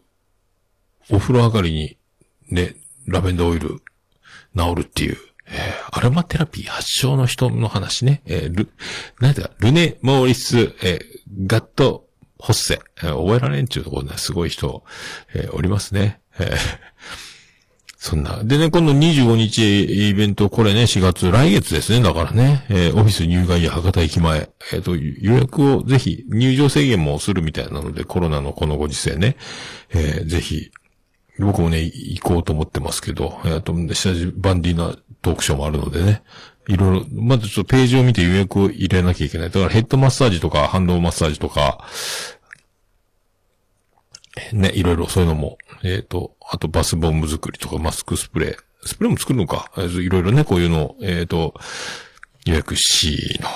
[1.10, 1.98] お風呂上がりに、
[2.48, 3.82] ね、ラベンダーオイル、
[4.56, 8.70] 治るっていう、えーアロマテラピー発祥の人の話ね、えール、
[9.20, 12.08] なんだ、ルネ・モーリス、えーガット・
[12.40, 14.84] ホッセ、覚えられんちゅうところね、すごい人、
[15.34, 16.20] えーおりますね。
[16.38, 16.56] えー。
[18.02, 18.42] そんな。
[18.42, 29.36] でね、今度25日イベント、これね、4月、来月ですね、だからね、えーオフィス入会や博多駅前、えっ、と、予約をぜひ、入場制限もするみたいなので、コロナのこのご時世ね、
[29.90, 30.70] えーぜひ、
[31.38, 36.22] 僕もね、行こうと思ってますけど、えっ、と、下地バンディーなトークショーもあるのでね、
[36.70, 39.50] いろいろ、まずちょっとページを見て予約を入れなきゃいけない。
[39.50, 41.84] だからヘッドマッサージとか、ハンドマッサージとか、
[44.52, 48.56] ね、いろいろそういうのも、えっ、と、あとバスボム作りとかマスクスプレー。
[48.86, 49.70] スプレーも作るのか。
[49.76, 51.54] いろいろね、こういうのを、えっ、と、
[52.46, 53.48] 予約しの、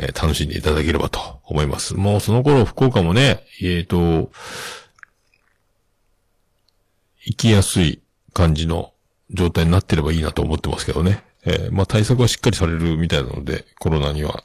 [0.00, 1.94] えー楽しんでいただければと思います。
[1.94, 4.30] もうその頃、福岡もね、えっ、と、
[7.24, 8.00] 行きやすい
[8.32, 8.92] 感じの
[9.30, 11.24] 状態になってればいいなと思ってますけどね。
[11.44, 14.42] えーまあ対策はしっかりされるみたいなので、コロナには、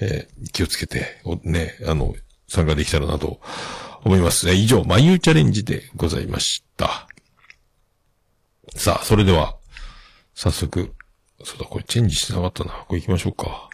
[0.00, 2.14] えー気をつけて、おね、あの、
[2.48, 3.40] 参加できたらなと
[4.04, 4.48] 思います。
[4.48, 7.08] えー以上、まゆチャレンジでございました。
[8.76, 9.56] さあ、それでは、
[10.34, 10.92] 早速、
[11.44, 12.72] そうだ、これチェンジしてなかったな。
[12.88, 13.68] これ行きましょうか。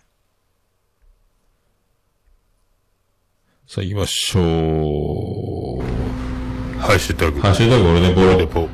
[3.67, 5.83] さあ、行きましょう。
[6.81, 7.41] ハッシュタグ。
[7.41, 8.69] ハッシュタグ、俺ね、ボールレポ。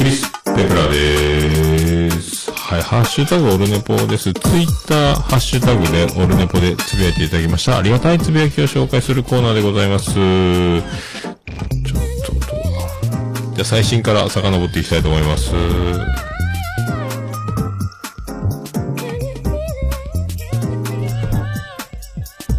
[0.00, 2.50] クリス・ペプラでーす。
[2.52, 4.32] はい、ハッシュタグオルネポです。
[4.32, 7.76] ツイッター、ハッシュタグでオルネポでつぶやいていただきました。
[7.76, 10.14] ありがたいつぶやきを紹介するコーナーでございます。
[10.14, 10.82] ちょっ
[12.24, 12.62] と、どう
[13.56, 15.50] じゃあ最新から遡っていきたいと思います。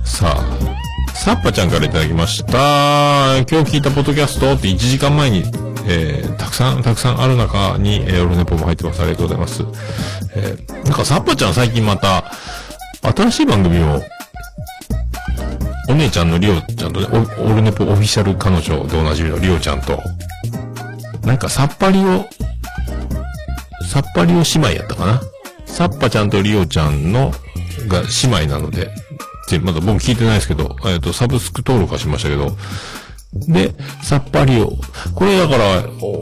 [0.04, 3.38] さあ、サッパちゃんからいただきました。
[3.50, 9.02] 今日聞いたポッドキャストって1時間前に、えー、たくさん、たくさんある中に、えー、オルネポも入ってます。
[9.02, 9.64] ありがとうございます。
[10.36, 12.32] えー、なんかサッパちゃん最近また、
[13.02, 14.02] 新しい番組を、
[15.90, 17.08] お姉ちゃんのリオちゃんとね、
[17.40, 20.00] オルネポオフィシャル彼女でおなじみのリオちゃんと、
[21.26, 22.26] なんかさっぱりを、
[23.92, 25.22] さっぱりを姉妹やったかな？
[25.66, 27.32] さっぱちゃんとリオちゃんの、
[27.88, 28.90] が姉妹なので、
[29.50, 32.56] でまだ僕聞いてないですけど、えっ、と、サブスク登録はしましたけど、
[33.34, 33.74] で、
[34.04, 34.74] さっぱりを、
[35.16, 35.82] これだから、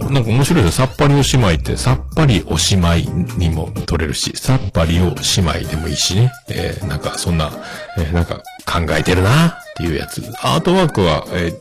[0.10, 0.86] なんか面白いですよ。
[0.88, 3.08] さっぱりを姉妹って、さっぱりおしまい
[3.38, 6.32] にも取れるし、さっぱりを姉妹でもいいしね。
[6.50, 7.52] えーなんかそんな、
[7.98, 10.22] えーなんか考えてるなっていうやつ。
[10.42, 11.52] アートワークは、え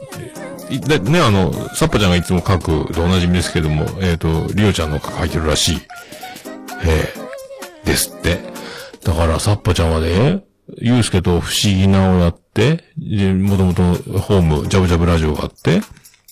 [0.71, 5.79] ーね、あの、さっぱちゃんがいつも書くでおなじみですけども、えっ、と、りおちゃんの書いてるらしい。
[6.85, 8.39] えーですって。
[9.03, 10.43] だから、さっぱちゃんはね、
[10.77, 13.83] ゆうすけと不思議なをやって、で、もともと
[14.19, 15.81] ホーム、ジャブジャブラジオがあって、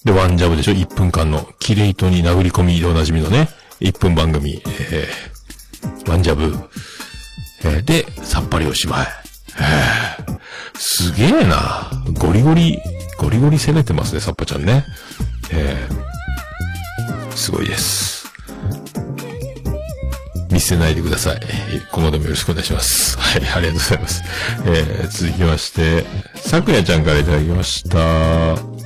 [0.04, 3.48] で、ワンジャブでしょ ?1 分間の、キレイトに殴り込みでおなじみのね、
[3.80, 6.54] 1分番組、えー、ワンジャブ、
[7.64, 9.06] えーで、さっぱりおしまい。
[9.58, 10.36] えー
[10.78, 11.90] すげえな。
[12.18, 12.80] ゴリゴリ、
[13.18, 14.84] ゴリゴリ攻めてますね、さっぱちゃんね。
[15.52, 18.26] えー、すごいです。
[20.50, 21.40] 見捨てないでください。
[21.92, 23.18] 今後でもよろしくお願いします。
[23.18, 24.22] はい、ありがとうございます。
[24.64, 26.04] えー、続きまして、
[26.36, 28.76] さくやちゃんからいただきました。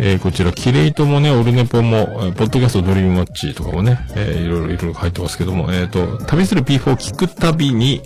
[0.00, 8.02] えー、こちら、キレイトもね、オルネポも、えーポッドキャストドリームマッチとかもね、えーいろいろいろ入ってますけども、えっ、と、旅する P4 聞くたびに、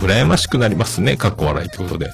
[0.00, 1.16] 羨ましくなりますね。
[1.16, 2.10] かっこ笑いってことで。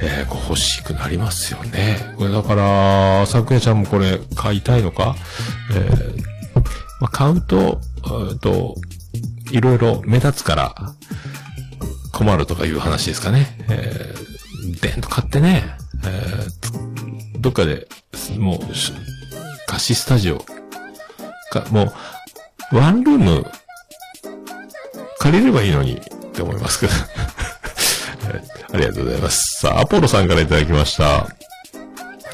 [0.00, 2.14] えー、こう欲しくなりますよね。
[2.18, 5.14] これだから、咲夜ちゃんもこれ買いたいのか？
[5.70, 6.20] えー、
[7.00, 8.74] まあ、買うと、えーと、
[9.50, 10.74] いろいろ目立つから、
[12.12, 13.56] 困るとかいう話ですかね。
[13.70, 15.64] えー、でんと買ってね、
[16.04, 16.92] えー
[17.42, 17.88] どっかで、
[18.38, 18.60] もう、
[19.66, 20.38] 貸しスタジオ
[21.50, 21.92] か、も
[22.72, 23.44] う、ワンルーム、
[25.18, 26.00] 借りればいいのに、
[26.32, 26.92] って思いますけど。
[28.72, 29.60] ありがとうございます。
[29.60, 31.28] さあ、アポロさんからいただきました。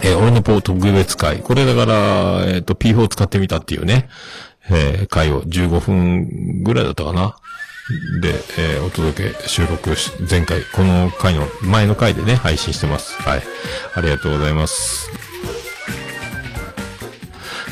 [0.02, 1.38] えー俺のポー特別会。
[1.38, 4.08] これだから、えっ、と、P4 を使ってみたっていうね、
[4.70, 7.36] えー会を15分ぐらいだったかな。
[8.20, 13.20] で、えーお届け、収録し、前回、この回の、前の回でね、配信してます。
[13.22, 13.42] はい。
[13.94, 15.27] ありがとうございます。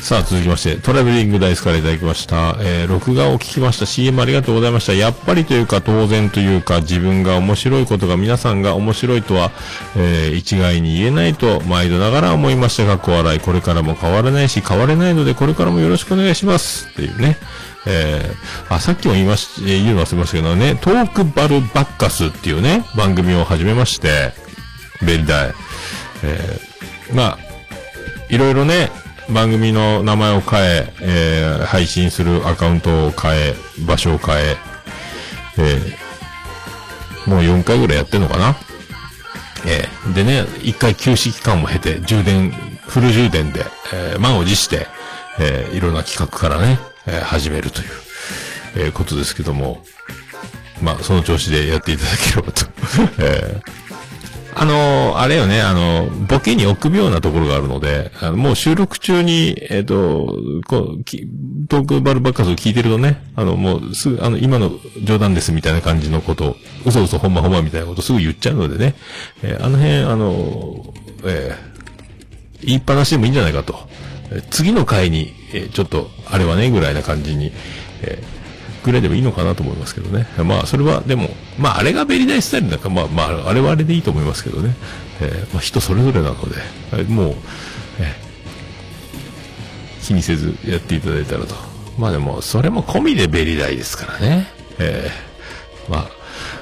[0.01, 2.55] さあ、続きまして、トラベリングダイスからいただきました。
[2.61, 3.85] えー録画を聞きました。
[3.85, 4.93] CM ありがとうございました。
[4.93, 9.51] やっぱりというか当然というか、自分が面白いことが皆さんが面白いとは、
[9.97, 13.39] えー一概に言えないと、毎度ながら思いましたが、小笑い。
[13.39, 16.87] これからも変わらないし、変われないので、これからもよろしくお願いします。
[16.91, 17.37] っていうね。
[17.85, 24.31] えーあ、さっきも言いまし、えー言うの忘れましたけどね、トークバルバッカスっていうね、番組を始めまして、
[25.01, 25.53] ベリダイ。
[26.23, 27.37] えーまあ、
[28.29, 28.89] いろいろね、
[29.29, 33.53] 番組の名前を変え、えー配信するアカウントを変え、
[33.85, 34.55] 場所を変え、
[35.57, 38.55] えーもう4回ぐらいやってんのかな？
[39.65, 42.51] えーでね、1回休止期間も経て、充電、
[42.87, 44.87] フル充電で、えー満を持して、
[45.39, 47.87] えーいろんな企画からね、えー始めるという、
[48.77, 49.83] えーことですけども、
[50.81, 52.65] まあ、その調子でやっていただければと。
[53.19, 53.76] えー
[54.59, 60.35] あのあれよね、あのボケに臆病なところがあるので、あのもう収録中に、えっ、と、
[60.67, 61.27] こう、き
[61.69, 64.71] トークバルバッカスを聞いてるとね、あの、もうすぐ、あの、今の
[65.03, 66.55] 冗談ですみたいな感じのことを、
[66.87, 68.95] 嘘嘘ほんまほんまみたいなことすぐ言っちゃうのでね、
[69.43, 70.93] えーあの辺、あの
[71.23, 71.77] えー
[72.65, 73.75] 言いっぱなしでもいいんじゃないかと。
[74.49, 77.51] 次の回に、えーちょっと、あれはね、ぐらいな感じに、
[78.01, 78.36] えー
[78.87, 80.27] ぐらいでもいいのかなと思いますけどね。
[80.43, 81.29] まあ、それは、でも、
[81.59, 84.75] まあ、あれがベリダイスタイルだか、まあ、まあ、あれはあれでいいと思いますけどね。
[85.19, 87.35] えーまあ、人それぞれなので、もう、
[87.99, 88.27] えー
[90.07, 91.53] 気にせずやっていただいたらと。
[91.99, 94.47] まあでも、それも込みでベリダイですからね。
[94.79, 96.07] えーまあ、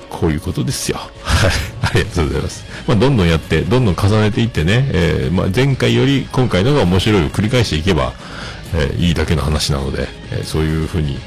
[0.10, 0.98] こういうことですよ。
[1.22, 1.52] はい。
[1.84, 2.66] ありがとうございます。
[2.88, 8.14] まあ、どんどんやって、どんどん重ねていってね、えーまあ、前回より今回のが面白いを繰り返していけば、
[8.78, 11.18] えいいだけの話なので、えそういうふうに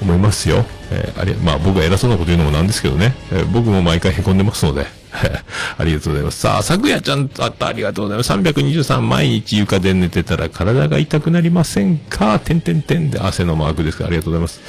[0.00, 0.64] 思いますよ。
[0.90, 4.86] えあれ、まあ僕が偉そうなこと言うのもなんですけどね、え僕も毎回凹んでますので、
[5.78, 6.40] ありがとうございます。
[6.40, 8.32] さあ、昨夜ちゃんとあったありがとうございます。
[8.32, 12.38] 323毎日床で寝てたら体が痛くなりませんか？
[12.40, 14.60] てんてんてんで汗のマークですからありがとうございます。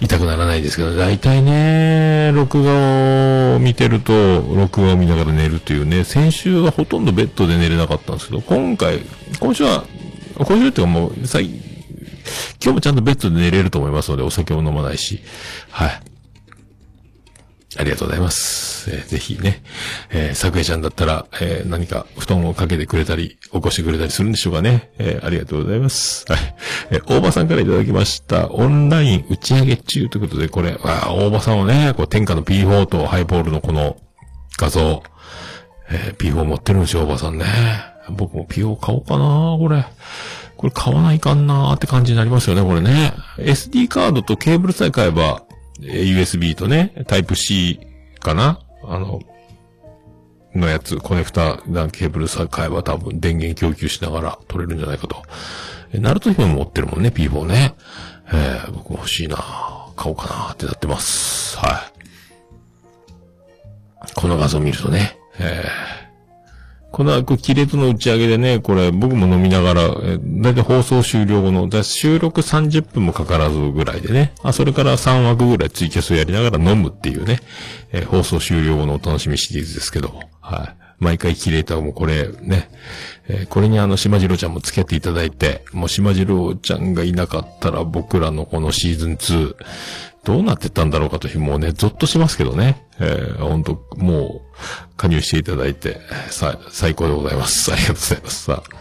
[0.00, 4.12] 痛くならないですけど、大体ね、録画を見てると、
[4.54, 9.00] 録画を見ながら寝るというね、先週はほとんどベッドで寝れなかったんですけど、今回、
[9.40, 9.84] 今週は、
[10.38, 11.50] 今週っていうかもう、さ今
[12.60, 15.20] 日もちゃんとベッドで寝れると思いますので、お酒を飲まないし。
[15.70, 16.00] はい。
[17.76, 18.90] ありがとうございます。
[18.90, 19.62] えーぜひね、
[20.10, 24.90] えー、昨夜ちゃんだったら、えー何か布団をかけてくれたり、起こしてくれたりするんでしょうかね。
[24.98, 26.24] えーありがとうございます。
[26.28, 26.54] はい。
[26.90, 28.50] えー大場さんからいただきました。
[28.50, 33.96] オンライン打ち上げ中ということで、これ、あ大場さんはね、こう、天下の P4 とハイボールのこの
[34.56, 35.02] 画像、
[35.90, 37.44] えー P4 持ってるんですよ、大場さんね。
[38.10, 39.84] 僕も P4 買おうかなこれ。
[40.56, 43.14] これ買わないかんなーって感じになりますよね、これね。
[43.38, 45.44] SD カードとケーブルさえ買えば、
[45.80, 47.80] USB とね、タイプ C
[48.18, 49.20] かなあの、
[50.54, 55.22] のやつ、コネクタなケーブルさえ買えば多分電源供給しながら取れるんじゃないかと。
[55.92, 57.74] ナルト姫も持ってるもんね、P4 ね。
[58.30, 59.36] えー僕も欲しいな
[59.96, 61.56] 買おうかなってなってます。
[61.58, 61.88] は
[64.10, 64.14] い。
[64.14, 66.07] この画像見るとね、えー
[66.90, 77.40] この、これ、キレトの打ち上げでね、これ、僕も飲みながら、えだいたい放送終了後の、だ収録30分もかからずぐらいでね、あ、それから3枠ぐらいツイキャスをやりながら飲むっていうね、
[77.92, 80.88] え放送終了後のお楽しみシリーズですけど、はい。
[80.98, 82.70] 毎回キレーターもこれ、ね、
[83.28, 89.54] えーこれにあの、島次郎ちゃんも付き合っていただいて、もう島次郎ちゃんがいなかったら僕らのこのシーズン2、
[90.28, 92.86] どうなってったんだろうかと、もうね、ゾッとしますけどね。
[93.00, 97.72] えー、本当もう、加入していただいて、さ、最高でございます。
[97.72, 98.44] ありがとうございます。
[98.44, 98.78] さあ。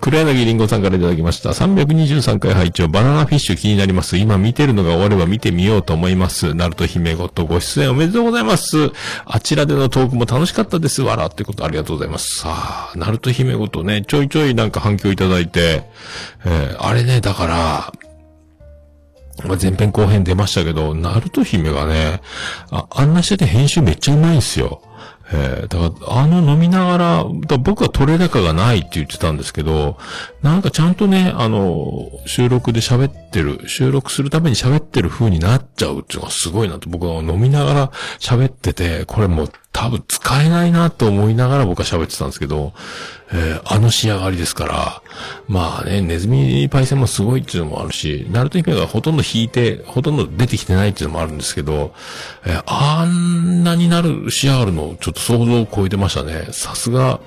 [0.00, 1.50] 黒柳りんごさんからいただきました。
[1.50, 4.16] 323回拝聴バナナフィッシュ気になります。
[4.16, 6.54] 今見てるのが終われば見てみようと思います。
[6.54, 8.90] ナルト姫ごとご出演おめでとうございます。
[9.26, 11.02] あちらでのトークも楽しかったです。
[11.02, 11.26] わら。
[11.26, 12.40] ってことありがとうございます。
[12.40, 15.84] さあ、ナルト姫ごとね、ちょいちょいなんか反響いただいて、
[16.44, 17.92] えーあれね、だから、
[19.50, 22.20] まあ、前編後編出ましたけど、ナルト姫がね、
[22.70, 24.80] あ、あんなしてて編集めっちゃうまいんすよ。
[25.32, 29.98] えー、だから、あの飲みながら、だら僕は取れ高がないって言ってたんですけど、
[30.42, 37.88] なんかちゃんとね、あの、収録で喋ってる、収録するために喋ってる風になっちゃうっていうのがすごいなと僕は飲みながら
[38.20, 42.72] 喋ってて、これも多分使えないなと思いながら僕は喋ってたんですけど、
[43.32, 45.02] えーあの仕上がりですから、
[45.46, 51.94] まあね、ネズミパイセンもすごいっていうのもあるし、ナルト姫がほとんど引いて、ほとんど出てきてないっていうのもあるんですけど、
[52.44, 56.48] えーあんなになる仕上がるの、ちょっと想像を超えてましたね。
[56.50, 57.20] さすが、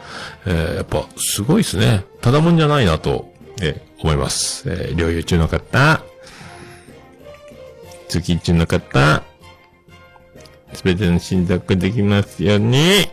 [0.46, 2.04] えーやっぱすごいですね。
[2.22, 3.32] ただもんじゃないなと、
[3.62, 4.70] えー思います。
[4.70, 6.04] えー療養中の方、
[8.10, 9.24] 通勤中の方、
[10.74, 13.08] すべての診断できますように。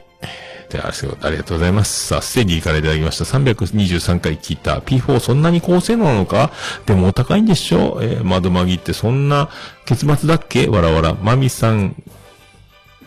[0.69, 2.07] でありがありがとうございます。
[2.07, 3.25] さあ、ステディからいただきました。
[3.25, 4.79] 323回聞いた。
[4.79, 6.53] P4 そんなに高性能なのか？
[6.87, 7.99] でもお高いんでしょ？
[8.03, 9.51] えー、窓まぎってそんな
[9.85, 10.69] 結末だっけ？
[10.69, 11.15] わらわら。
[11.15, 12.01] マミさん、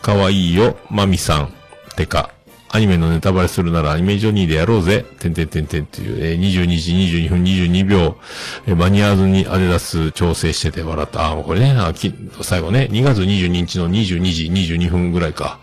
[0.01, 0.77] かわいいよ。
[0.89, 1.53] マミさん。
[1.95, 2.31] てか、
[2.75, 5.05] アニメのネタバレするならアニメジョニーでやろうぜ。
[5.19, 6.93] てんてんてんてんっていう、えー、22時
[7.27, 8.17] 22分22秒、
[8.65, 11.27] えー間に合わずにアデダス調整してて笑った。
[11.29, 12.11] あー、もうこれね、あき
[12.41, 14.45] 最後ね、2月22日の22時
[14.75, 15.59] 22分ぐらいか。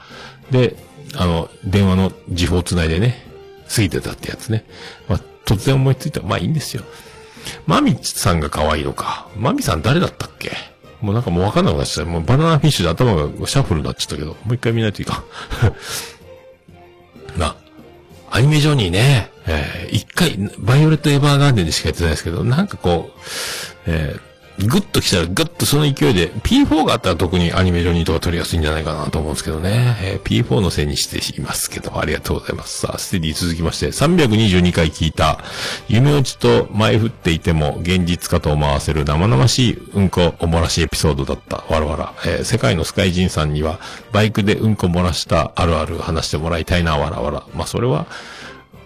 [0.52, 0.76] で、
[1.16, 3.26] あの、電話の時報つないでね、
[3.68, 4.64] 過ぎてたってやつね。
[5.08, 6.22] まあ、突然思いついた。
[6.22, 6.84] まあいいんですよ。
[7.66, 9.26] マミさんが可愛いのか。
[9.36, 10.52] マミさん誰だったっけ？
[11.00, 12.12] もうなんかもうわかんなくなっちゃった。
[12.12, 15.24] もうバナナフィッシュで頭がシャッフルになっちゃったけど、もう一回見ないといいか。
[18.30, 23.20] アニメ上にね、えー一回、バイオレット・エヴァーガーデンでしかやってないですけど、なんかこう、
[23.86, 24.29] えー
[24.66, 29.96] グッと来たらグッとその勢いで、P4 があったら特にアニメ上にとか取りやすいんじゃないかなと思うんですけどね。
[30.02, 32.80] えー P4 のせいにしていますけど、ありがとうございます。
[32.80, 35.38] さあ、ステディ続きまして、322回聞いた、
[35.88, 41.58] 夢落ちと前振っていても現実かと思わせる生々しいうんこおもらしエピソードだった。
[41.68, 42.14] わらわら。
[42.24, 43.80] えー世界のスカイジンさんには、
[44.12, 47.42] バイクでうんこ漏らしたあるある話してもらいたいな、わらわら。
[47.54, 48.06] まあ、それは、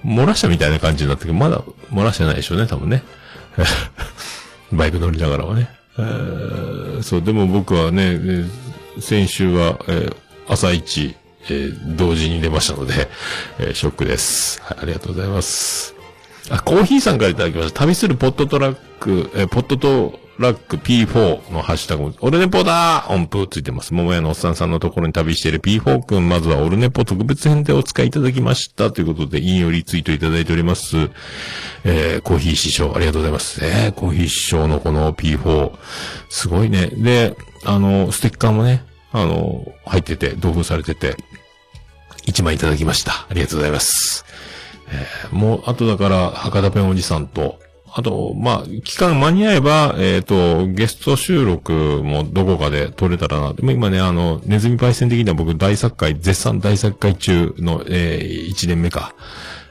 [0.04, 1.62] 漏らしたみたいな感じになったけど、まだ
[1.92, 3.02] 漏らしてないでしょうね、多分ね。
[4.76, 5.68] バイク乗りながらはね。
[5.98, 8.18] えーそう、でも僕はね、
[9.00, 10.16] 先週は、えー
[10.46, 13.08] 朝一、えー同時に出ましたので、
[13.58, 14.60] えーショックです。
[14.62, 15.94] はい、ありがとうございます。
[16.50, 17.80] あ、コーヒーさんからいただきました。
[17.80, 23.94] 旅するポットトラック、えーポットとラック P4 のハッシュタグ、オルネポだ音符ついてます。
[23.94, 28.90] 桃屋のおっさんさんのところに旅している P4 くん、まずはオルネポ特別編でお使いいただきました。
[28.90, 30.96] ということで、引用リツイートいただいております。
[31.84, 33.60] えー、コーヒー師匠、ありがとうございます。
[33.60, 35.70] ね、コーヒー師匠のこの P4、
[36.28, 36.88] すごいね。
[36.88, 41.16] で、あの、ステッカーもね、あの、入ってて、同封されてて、
[42.26, 43.12] 1枚いただきました。
[43.12, 44.24] ありがとうございます。
[44.90, 47.58] えーもう、あとだから、博多ペンおじさんと、
[47.96, 51.72] あと、まあ、期間間に合えば、えっ、と、ゲスト収録
[52.02, 53.62] もどこかで撮れたらなって。
[53.62, 58.20] まあ今ね、あの、ネズミパイセン的には僕大作会、絶賛大作会中の、え
[58.50, 59.14] 1年目か。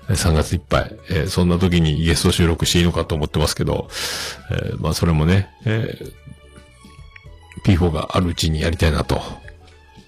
[0.10, 3.88] 3月いっぱい、えーそんな時にゲスト収録していいのかと思ってますけど、
[4.52, 6.14] えーまあそれもね、えー
[7.66, 9.22] P4 があるうちにやりたいなと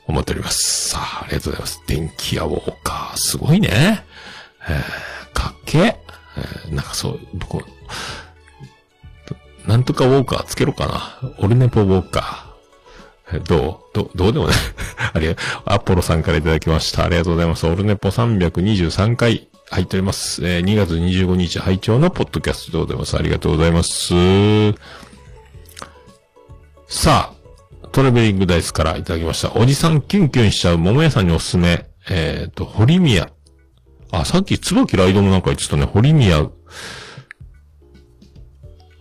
[0.07, 0.89] 思っております。
[0.89, 1.81] さあ、ありがとうございます。
[1.87, 4.03] 電気屋ウォーカー、すごいね。
[4.67, 5.97] えーかっけえ
[6.37, 7.63] えーなんかそう、僕、
[9.67, 11.31] なんとかウォーカーつけろかな。
[11.39, 13.39] オルネポウォーカー。
[13.39, 13.95] どう？
[13.95, 14.53] ど、どうでもね。
[15.13, 17.05] ありが、アポロさんからいただきました。
[17.05, 17.65] ありがとうございます。
[17.65, 20.45] オルネポ323回入っております。
[20.45, 23.17] えー2月25日拝聴のポッドキャストでございます。
[23.17, 24.13] ありがとうございます。
[26.87, 29.53] さあ、トラベリングダイスからいただきました。
[29.55, 31.87] おじさんキュンキュンしちゃう桃屋さんにおすすめ。
[32.09, 33.29] えっ、と、堀宮。
[34.11, 35.85] あ、さっき椿ライドもなんか言ってたね。
[35.85, 36.47] 堀宮。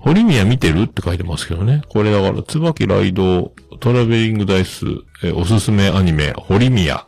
[0.05, 1.83] 堀宮見てるって書いてますけどね。
[1.89, 4.85] これだから、椿ライド、トラベリングダイス、
[5.23, 7.07] えおすすめアニメ、堀宮。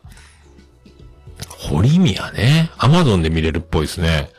[1.46, 2.70] 堀宮ね。
[2.78, 4.30] アマゾンで見れるっぽいですね。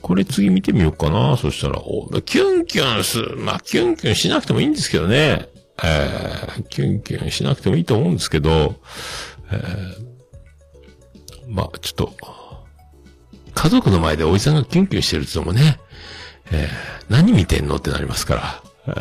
[0.00, 1.36] これ次見てみようかな。
[1.36, 5.48] そしたら、おキュンキュンす、まあ、キュンキュンしなくてもいいんですけどね。
[5.82, 8.76] えー、キュンキュンしなくてもいいと思うんですけど、
[9.50, 12.12] えー、まあ、ちょっと、
[13.54, 15.80] 家族の前でおじさんがキュンキュンしてるってのもね、
[16.52, 18.94] えー、何見てんのってなりますから。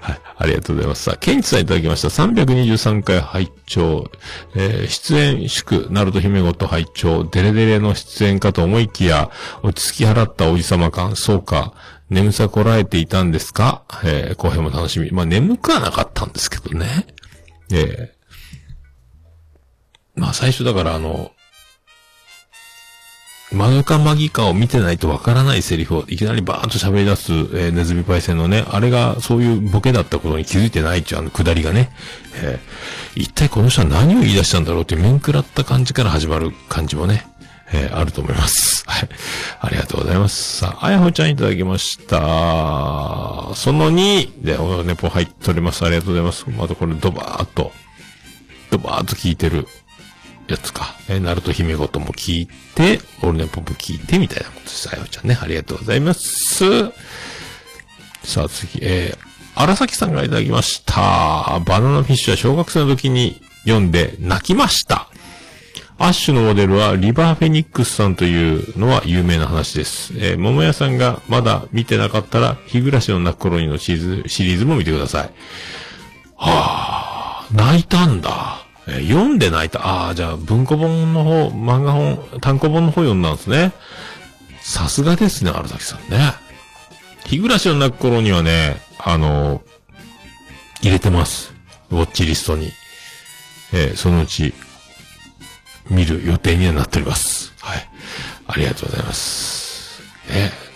[0.00, 0.20] はい。
[0.40, 1.02] ありがとうございます。
[1.02, 2.08] さあ、ケンチさんいただきました。
[2.08, 4.10] 323回拝聴
[4.54, 9.30] えー出演祝、ナルト姫ごと拝聴デレデレの出演かと思いきや、
[9.62, 11.74] 落ち着き払ったおじさま感、そうか、
[12.08, 13.82] 眠さこらえていたんですか？
[14.04, 15.10] えー後編も楽しみ。
[15.10, 17.06] まあ、眠くはなかったんですけどね。
[17.72, 21.32] えーまあ、最初だからあの、
[23.50, 31.90] マドカマギカを見てないとわからないセリフをいきなりバーンと喋り出す、えーネズミパイセンのね、あれがそういうボケだったことに気づいてないっていうあのくだりがね、
[32.42, 37.26] えー一体この人は何を言い出したんだろうって面食らった感じから始まる感じもね、
[37.72, 38.84] えーあると思います。
[38.86, 39.08] はい。
[39.60, 40.58] ありがとうございます。
[40.58, 42.18] さあ、あやほちゃんいただきました。
[43.54, 45.84] その2で、おネポ入っております。
[45.84, 46.44] ありがとうございます。
[46.50, 47.72] またこれドバーっと、
[48.70, 49.66] ドバーっと聞いてる
[50.48, 50.94] やつか。
[51.08, 54.88] え、ナルト姫ごとも聞いて、オールネポも聞いて、みたいなことです。
[54.92, 55.38] あやほちゃんね。
[55.40, 56.90] ありがとうございます。
[58.24, 61.60] さあ次、えー、荒崎さんがいただきました。
[61.64, 65.08] バナナフィッシュは小学生の時に読んで泣きました。
[66.00, 70.12] アッシュのモデルはリバーフェニックスさんというのは有名な話です。
[70.16, 75.30] えー、桃屋さんがまだ見てなかったら、日暮らしの泣く頃にのシリーズシリーズも見てください。
[76.36, 78.67] はあ、泣いたんだ。
[78.88, 79.86] えー読んで泣いた。
[79.86, 83.72] ああ、じゃあ文庫本の方、漫画本、単行本の方読んだんですね。
[84.60, 86.32] さすがですね、荒崎さんね。
[87.26, 89.62] 日暮らしの泣く頃にはね、あの
[90.80, 91.52] 入れてます。
[91.90, 92.72] ウォッチリストに。
[93.72, 94.54] えーそのうち、
[95.90, 97.52] 見る予定にはなっております。
[97.60, 97.88] はい。
[98.46, 100.02] ありがとうございます。
[100.30, 100.67] ね。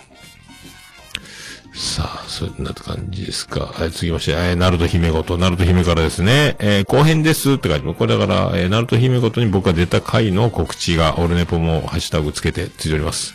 [1.82, 3.66] さあ、そんな感じですか。
[3.66, 7.98] はい、続きまして、えー、ナルト姫ごと、ナルト姫からですね、えー後編ですって書いてます。
[7.98, 13.34] これだから、えーナルト姫ごとに僕が出た回の告知が、オルネポもハッシュタグつけてついております。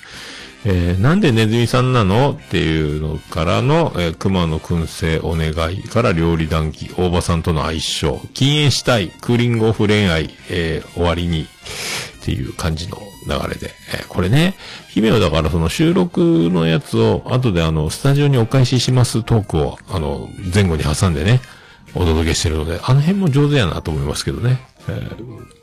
[0.63, 11.47] えーなんでネズミさんなのっていうのからの、えー熊の燻製お願いから料理談義、大場さんとの相性、禁煙したい、クーリングオフ恋愛、えー終わりに、っ
[12.23, 12.97] ていう感じの
[13.27, 13.73] 流れで。
[13.93, 14.55] えーこれね、
[14.89, 21.41] 姫はだからその収録のやつを、後であの、スタジオにお返ししますトークを、あの、前後に挟んでね、
[21.93, 24.59] お届けしてるので、あの辺も上手やなと思いますけどね。
[24.87, 25.57] えー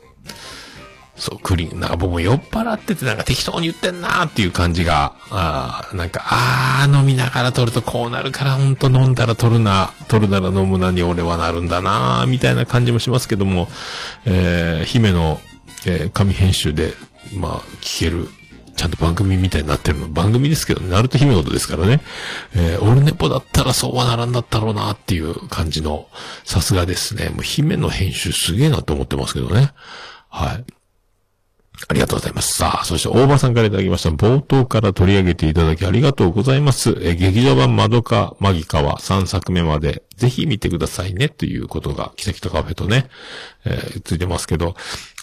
[1.17, 13.69] そう、クリーン、なんか僕も酔っ払っててなんか適当に言ってんなーっていう感じが、あーなんか、あー飲みながら撮るとこうなるから、ほんと飲んだら撮るな、撮るなら飲むなに俺はなるんだなーみたいな感じもしますけども、
[14.25, 15.39] えー、姫の、
[15.85, 16.93] えー、紙編集で、
[17.33, 18.27] まあ、聞ける、
[18.75, 20.09] ちゃんと番組みたいになってるの。
[20.09, 22.01] 番組ですけど、ナルト姫事ですからね。
[22.55, 26.07] えー、オルネポだったらそうはならんだったろうなっていう感じの、
[26.43, 27.29] さすがですね。
[27.29, 29.71] もう姫の編集すげえなと思ってますけどね。
[30.29, 30.65] はい。
[31.87, 32.53] ありがとうございます。
[32.57, 34.09] さあ、そして大場さんからいただきました。
[34.09, 36.97] 冒頭から取り上げていただきありがとうございます。
[37.01, 43.07] え劇場版窓かマギカは3作目までぜひ見てくださいねということが、キタキタカフェとね、
[43.65, 44.75] えーついてますけど、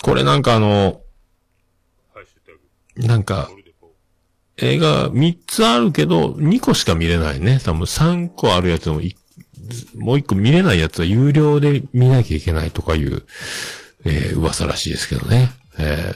[0.02, 1.01] これなんかあの、
[2.96, 3.50] なんか、
[4.58, 7.60] 映画3つあるけど、2個しか見れないね。
[7.64, 9.02] 多分3個あるやつも、もう
[10.16, 13.22] 1個見れないやつは有料で見なきゃいけないとかいう、
[14.04, 15.52] えー噂らしいですけどね。
[15.78, 16.14] え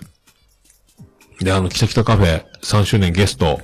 [1.40, 3.60] ー、で、あの、キタキタカフェ3周年ゲスト、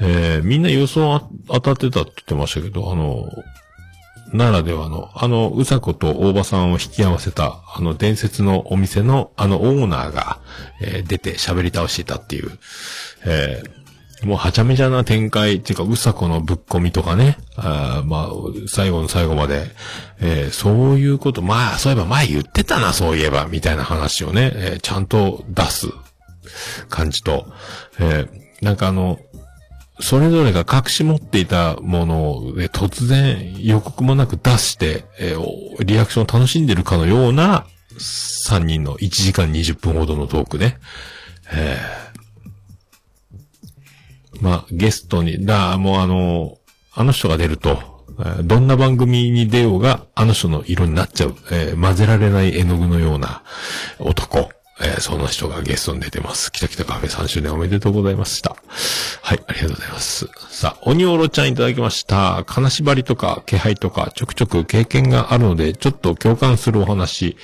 [0.00, 3.28] えー、みんな予想当たってたって言ってましたけど、あの、
[4.34, 10.40] ならではの、あの、うさこと大場さんを引き合わせた、あの、伝説のお店の、あの、オーナーが、
[10.80, 12.50] えー出て喋り倒していたっていう、
[13.24, 13.84] えー
[14.26, 18.32] もうはちゃめちゃな展開っていうか、うさこのぶっ込みとかね、あまあ、
[18.68, 19.66] 最後の最後まで、
[20.20, 25.88] えーそういうこと、まあ、そういえば前言ってたな、そういえば、みたいな話をね、えちゃんと出す
[26.88, 27.46] 感じと、
[28.00, 28.26] え
[28.62, 29.18] なんかあの、
[30.00, 35.04] それぞれが隠し持っていたものを、突然予告もなく出して、
[35.80, 37.66] リアクションを楽しんでるかのような
[37.98, 40.78] 3人の1時間20分ほどのトークね。
[41.52, 42.04] えー
[44.40, 46.58] まあ、ゲストに、だ、もうあの、
[46.92, 48.04] あの人が出ると、
[48.44, 53.42] どんな番組に出ようが、あの人の色になっちゃう、えー混ぜられない絵の具のような
[53.98, 54.50] 男。
[54.80, 56.50] えーその人がゲストに出てます。
[56.50, 58.56] きたきたカフェ3周年おめでとうございました。
[59.22, 60.28] はい、ありがとうございます。
[60.50, 62.42] さあ、鬼おろちゃんいただきました。
[62.46, 67.36] 金縛りとか気配とかちょくちょく経験があるので、ちょっと共感するお話。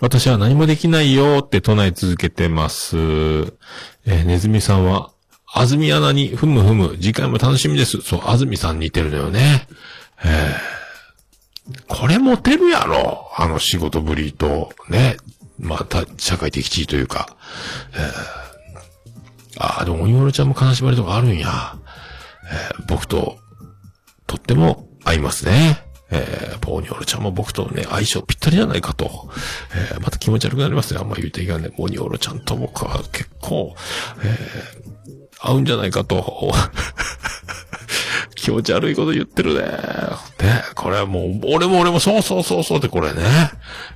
[0.00, 2.96] 私は何もできないよって唱え続けてます。
[2.96, 5.10] えーネズミさんは、
[5.50, 8.02] 安住アナにふむふむ、次回も楽しみです。
[8.02, 9.66] そう、安住さん似てるのよね。
[10.22, 10.74] えー
[11.88, 13.30] これモテるやろ。
[13.38, 15.16] あの仕事ぶりと、ね。
[15.58, 17.36] また、社会的地位というか。
[17.94, 18.44] えー
[19.56, 21.76] ああ、でも、鬼丸ちゃんも金縛りとかあるんや。
[22.50, 23.38] えー僕と、
[24.26, 25.78] とっても合いますね。
[26.10, 29.28] えー、ポーニョルちゃんも僕とね、相性ぴったりじゃないかと。
[29.92, 30.98] えーまた気持ち悪くなりますね。
[31.00, 31.70] あんま言うといかんね。
[31.70, 33.74] ポーニョルちゃんと僕は結構、
[34.24, 34.94] えー
[35.46, 36.52] 合うんじゃないかと。
[38.44, 39.62] 気持ち悪いこと言ってるね。
[39.62, 43.22] ね、これはもう、俺も俺もそうそうそうそうってこれね。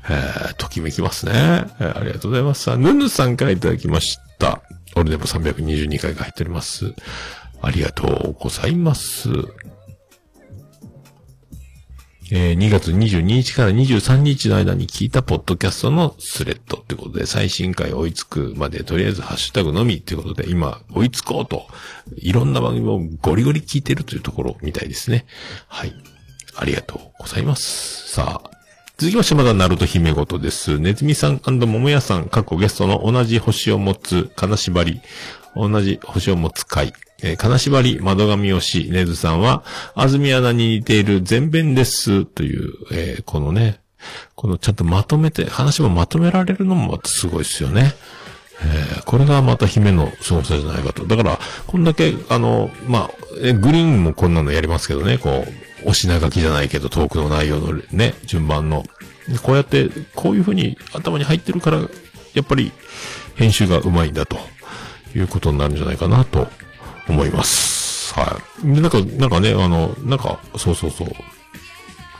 [0.08, 1.32] えー、ときめきますね。
[1.78, 2.62] えーありがとうございます。
[2.62, 4.62] さあヌヌさんからいただきました。
[4.96, 6.94] 俺でも322回が入っております。
[7.60, 9.28] ありがとうございます。
[12.30, 21.66] えー2月22日から23日の間に聞いたポッドキャストのスレッドってことで、最新回追いつくまで、とりあえずハッシュタグのみってことで、今、追いつこうと、
[22.16, 25.24] いろんな番組をゴリゴリ聞いてるというところみたいですね。
[25.68, 25.94] はい。
[26.54, 28.12] ありがとうございます。
[28.12, 28.50] さあ、
[28.98, 30.78] 続きましてまだナルト姫ごとです。
[30.78, 35.00] ネズミさん桃屋さん、過去ゲストの同じ星を持つ金縛り、
[35.56, 36.92] 同じ星を持つ会。
[37.22, 39.64] えー金縛り、窓紙推し、ネズさんは、
[39.94, 42.24] 安住アナに似ている全弁です。
[42.24, 43.80] という、えーこのね、
[44.36, 47.92] このちゃんとまとめて、話もまとめられるのもまたすごいですよね。
[48.62, 51.06] えーこれがまた姫の凄さじゃないかと。
[51.06, 55.46] だから、こんだけ、あの、まあ、グリーンもこんなのやりますけどね、こ
[55.84, 58.84] う、お品書きじゃないけど、トークの内容のね、順番の。
[59.42, 61.78] こうやって、こういう風に頭に入ってるから、
[62.34, 62.70] やっぱり、
[63.36, 64.38] 編集がうまいんだと、
[65.14, 66.48] いうことになるんじゃないかなと
[67.12, 68.14] 思います。
[68.14, 68.74] はい。
[68.74, 71.08] で、なんか、なんかね、あの、なんか、そうそうそう。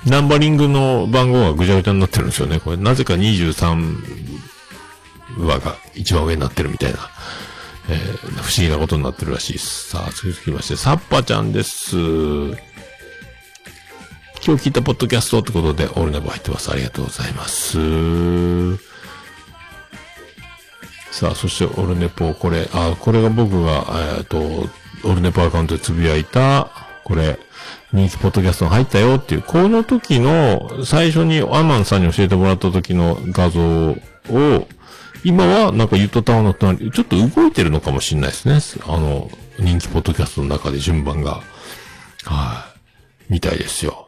[0.07, 2.61] ナンバリングの番号がぐちゃぐちゃになってるんですよね。
[2.61, 3.97] これ、なぜか23
[5.39, 6.99] 話が一番上になってるみたいな、
[7.91, 9.89] えー不思議なことになってるらしいです。
[9.91, 11.97] さあ、続きまして、サッパちゃんです。
[14.47, 16.71] 今日聞いたポッドキャストってことで、オールネボ入ってます。
[16.71, 18.88] ありがとうございます。
[21.11, 23.85] さあ、そして、オルネポ、これ、あ、これが僕が、
[24.19, 24.39] えっ、と、
[25.05, 26.69] オルネポアカウントでつぶやいた、
[27.05, 27.39] これ、
[27.93, 33.61] 人気ポッドキャストに入ったよっていう、この時の、最初にアマンさんに教えてもらった時の画像
[33.91, 33.97] を、
[35.25, 38.83] 今はなんかユットタワーの隣、ちょっと動いてるのかもしれないですね。
[38.87, 41.41] あの、人気ポッドキャストの中で順番が。
[42.25, 42.67] は
[43.29, 44.08] い、みたいですよ。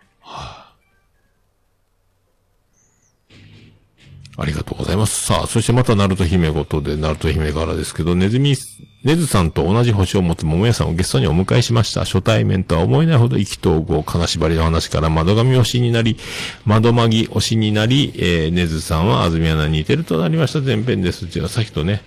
[4.40, 5.26] ありがとうございます。
[5.26, 8.56] さあ、そしてまたナルト姫ごとで、ナルト姫からですけど、ネズミ、
[9.04, 12.04] ネズさんと同じ星を持つ桃屋さんをゲストにお迎えしました。
[12.04, 16.16] 初対面とは思えないほど意気投合、金縛りの話から窓紙推しになり、
[16.64, 20.60] 窓まぎ推しになり、えー、ネズさんは安住アナに似てるとなりました。
[20.60, 21.26] 前編です。
[21.26, 22.02] じゃあ、さっきとね、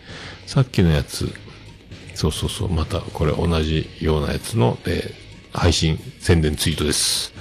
[0.47, 1.31] さっきのやつ、
[2.15, 5.23] そうそうそう、またこれ同じようなやつの、えー
[5.53, 7.31] 配信、宣伝ツイートです。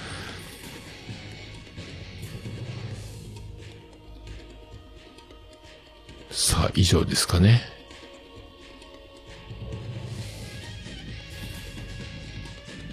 [6.32, 7.60] さあ、以上ですかね。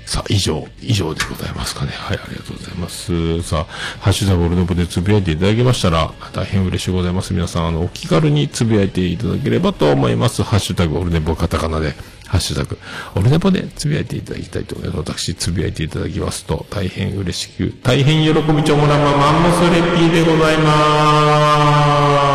[0.06, 1.92] さあ、以上、以上でございますかね。
[1.92, 3.42] はい、ありがとうございます。
[3.44, 3.64] さあ、
[4.02, 7.34] ハッシュタグオルノブでつぶやいていただきましたら、大変嬉しいございます。
[7.34, 10.44] 皆さん、あの、お気軽につぶやいていただければと思います。
[10.44, 11.96] ハッシュタグオルネボカタカナで、
[12.26, 12.78] ハッシュタグ、
[13.16, 14.98] オルネボでつぶやいていただきたいと思います。
[14.98, 21.24] 私、つぶやいていただきますと、大変嬉しく、大変喜びちょもらまマンモスレッピーでございま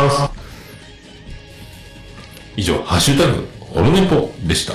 [0.09, 0.44] す。
[2.57, 4.73] 以上、ハッシュタグ、オルネポでした。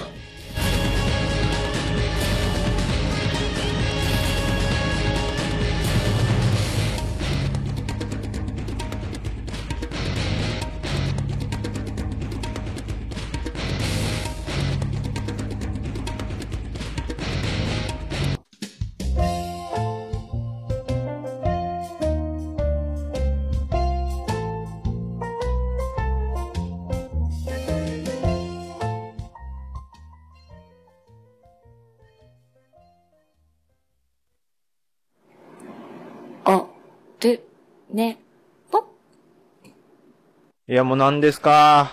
[40.71, 41.91] いや、もう何ですか？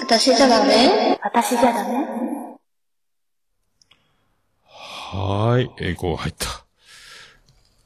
[0.00, 1.18] 私じゃダメ？
[1.22, 1.94] 私じゃダメ？
[4.62, 6.64] はーい、エコー入った。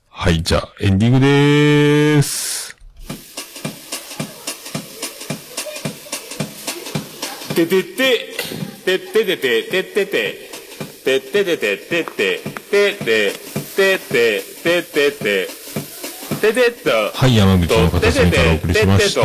[0.08, 2.76] はい、じゃあ、エンディングでーす。
[7.56, 8.36] ててて、
[8.84, 9.72] てててて、て。
[9.82, 10.32] てて、
[11.02, 13.32] てててて、ててて、ててて、
[13.74, 15.48] てててて、てて
[16.84, 16.90] と。
[17.14, 19.20] はい、山口の片隅からお送りしました。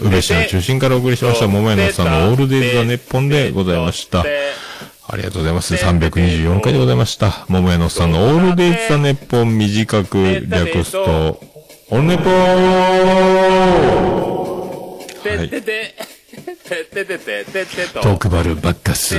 [0.00, 4.20] 宇部市の中心からお送りしました、桃屋のさんのオールデイズ・ザ・ネッポンでございました。
[4.20, 5.74] ありがとうございます。
[5.74, 7.44] 324回でございました。
[7.48, 11.40] 桃屋のさんのオールデイズ・ザ・ネッポン短く略すと、
[11.90, 12.32] オルネポー
[15.36, 15.50] はい。
[18.02, 19.14] トークバルバッカス、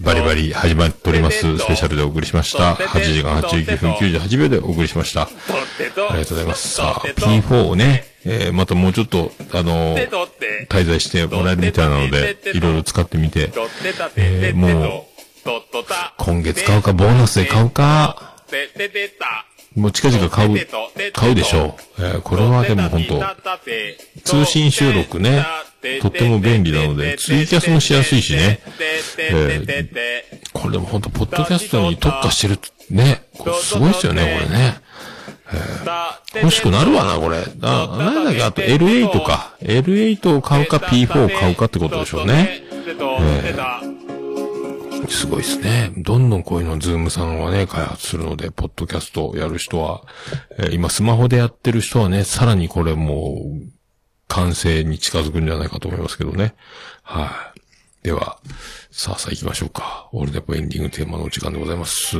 [0.00, 1.58] バリバリ始まっております。
[1.58, 2.74] スペシャルでお送りしました。
[2.74, 5.22] 8時間89分98秒でお送りしました。
[5.22, 5.28] あ
[5.80, 6.74] りがとうございます。
[6.74, 10.68] さあ、とってと P4 をね、えー、またもうちょっと、あのてー。
[10.68, 13.50] 滞在してもらえるみたいなので、いろいろ使ってみて、
[14.16, 15.06] えーも
[15.44, 15.52] と。
[15.70, 16.14] とっとた。
[16.18, 18.36] 今月買うか、ボーナスで買うか。
[19.74, 20.66] もう近々買う、
[21.12, 22.02] 買うでしょう。
[22.02, 23.22] えー、これはでも本当
[24.22, 25.44] 通信収録ね、
[26.00, 28.60] とっても便利なので、ツイキャスもしやすいしね。
[29.18, 32.58] えー、これでも本当ポッドキャストに特化してる、
[32.90, 33.22] ね。
[33.38, 34.80] これすごいですよね、これね
[36.34, 36.40] え。
[36.42, 37.44] 欲しくなるわな、これ。
[37.62, 39.56] あ、なんだっけ、あと L8 か。
[39.62, 42.62] L8 を買うか P4 を買うかってことでしょうね。
[45.08, 45.92] すごいですね。
[45.96, 50.02] どんどんこういうのズームさんはね、開発するので、ポッドキャストをやる人は、
[50.58, 53.77] えー今スマホでやってる人はね、さらにこれもう、
[54.28, 56.54] 完成に近づくんじゃないかと思いますけどね。
[57.02, 58.04] はい。
[58.04, 58.38] では、
[58.90, 60.08] さあさあ行きましょうか。
[60.12, 62.12] オールデポエンディングテーマのお時間でございます。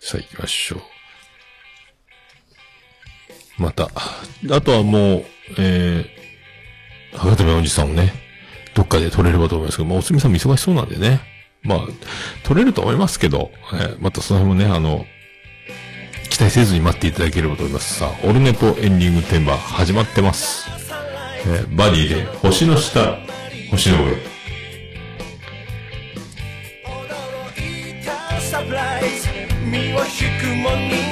[0.00, 0.76] さあ行きましょ
[3.58, 3.62] う。
[3.62, 3.90] また、
[4.50, 5.24] あとはもう、
[5.58, 8.12] えー、博多のおじさんをね、
[8.74, 11.20] どっかで撮れればと思いますけど、まあ、おつみさんも忙しそうなんでね。
[11.62, 11.80] まあ、
[12.44, 15.04] 撮れると思いますけど、えーまたその辺もね、あの、
[16.30, 17.98] 期待せずに待っていただければと思います。
[17.98, 20.70] さあ、オルネポエンディングテーマ始まってます。
[21.46, 23.18] えーバディで、星の下、
[23.70, 24.30] 星の上。
[29.70, 30.04] 身を引
[30.40, 31.09] くもに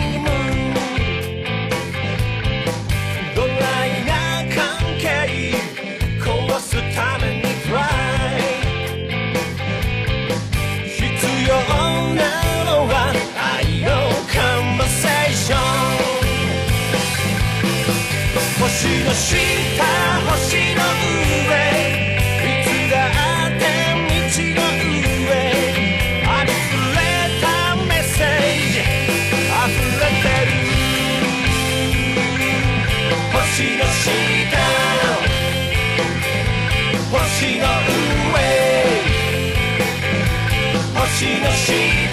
[19.19, 19.43] 星の
[19.81, 21.03] 上
[22.41, 22.95] いつだ
[23.47, 23.63] って
[24.07, 24.23] 道
[24.55, 24.63] の
[25.19, 25.43] 上
[26.25, 26.57] あふ
[26.95, 27.03] れ
[27.41, 27.45] た
[27.85, 28.27] メッセー
[28.71, 30.51] ジ溢れてる
[33.33, 33.39] 星
[33.77, 33.83] の
[41.53, 42.08] 下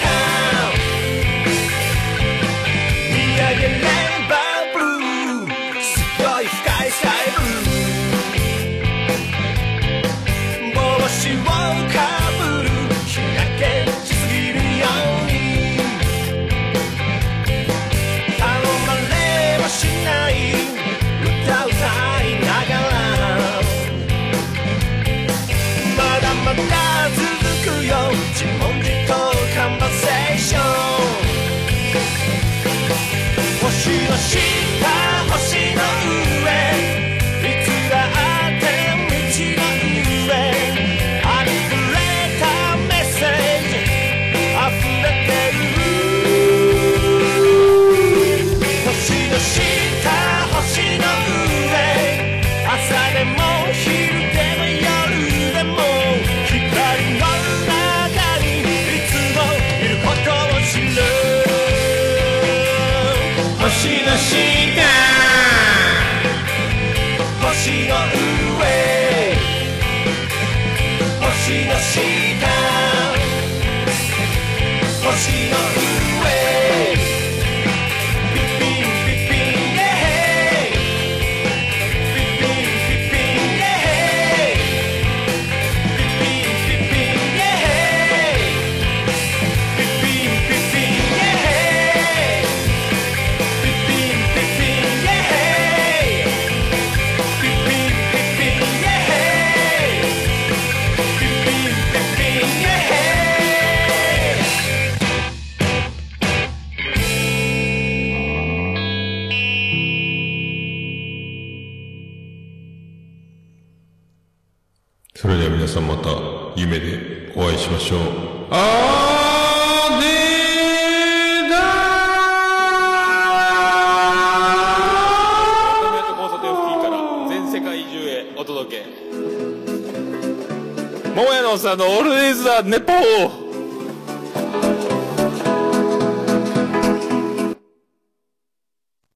[131.77, 133.44] の、オールイズだ、ネポー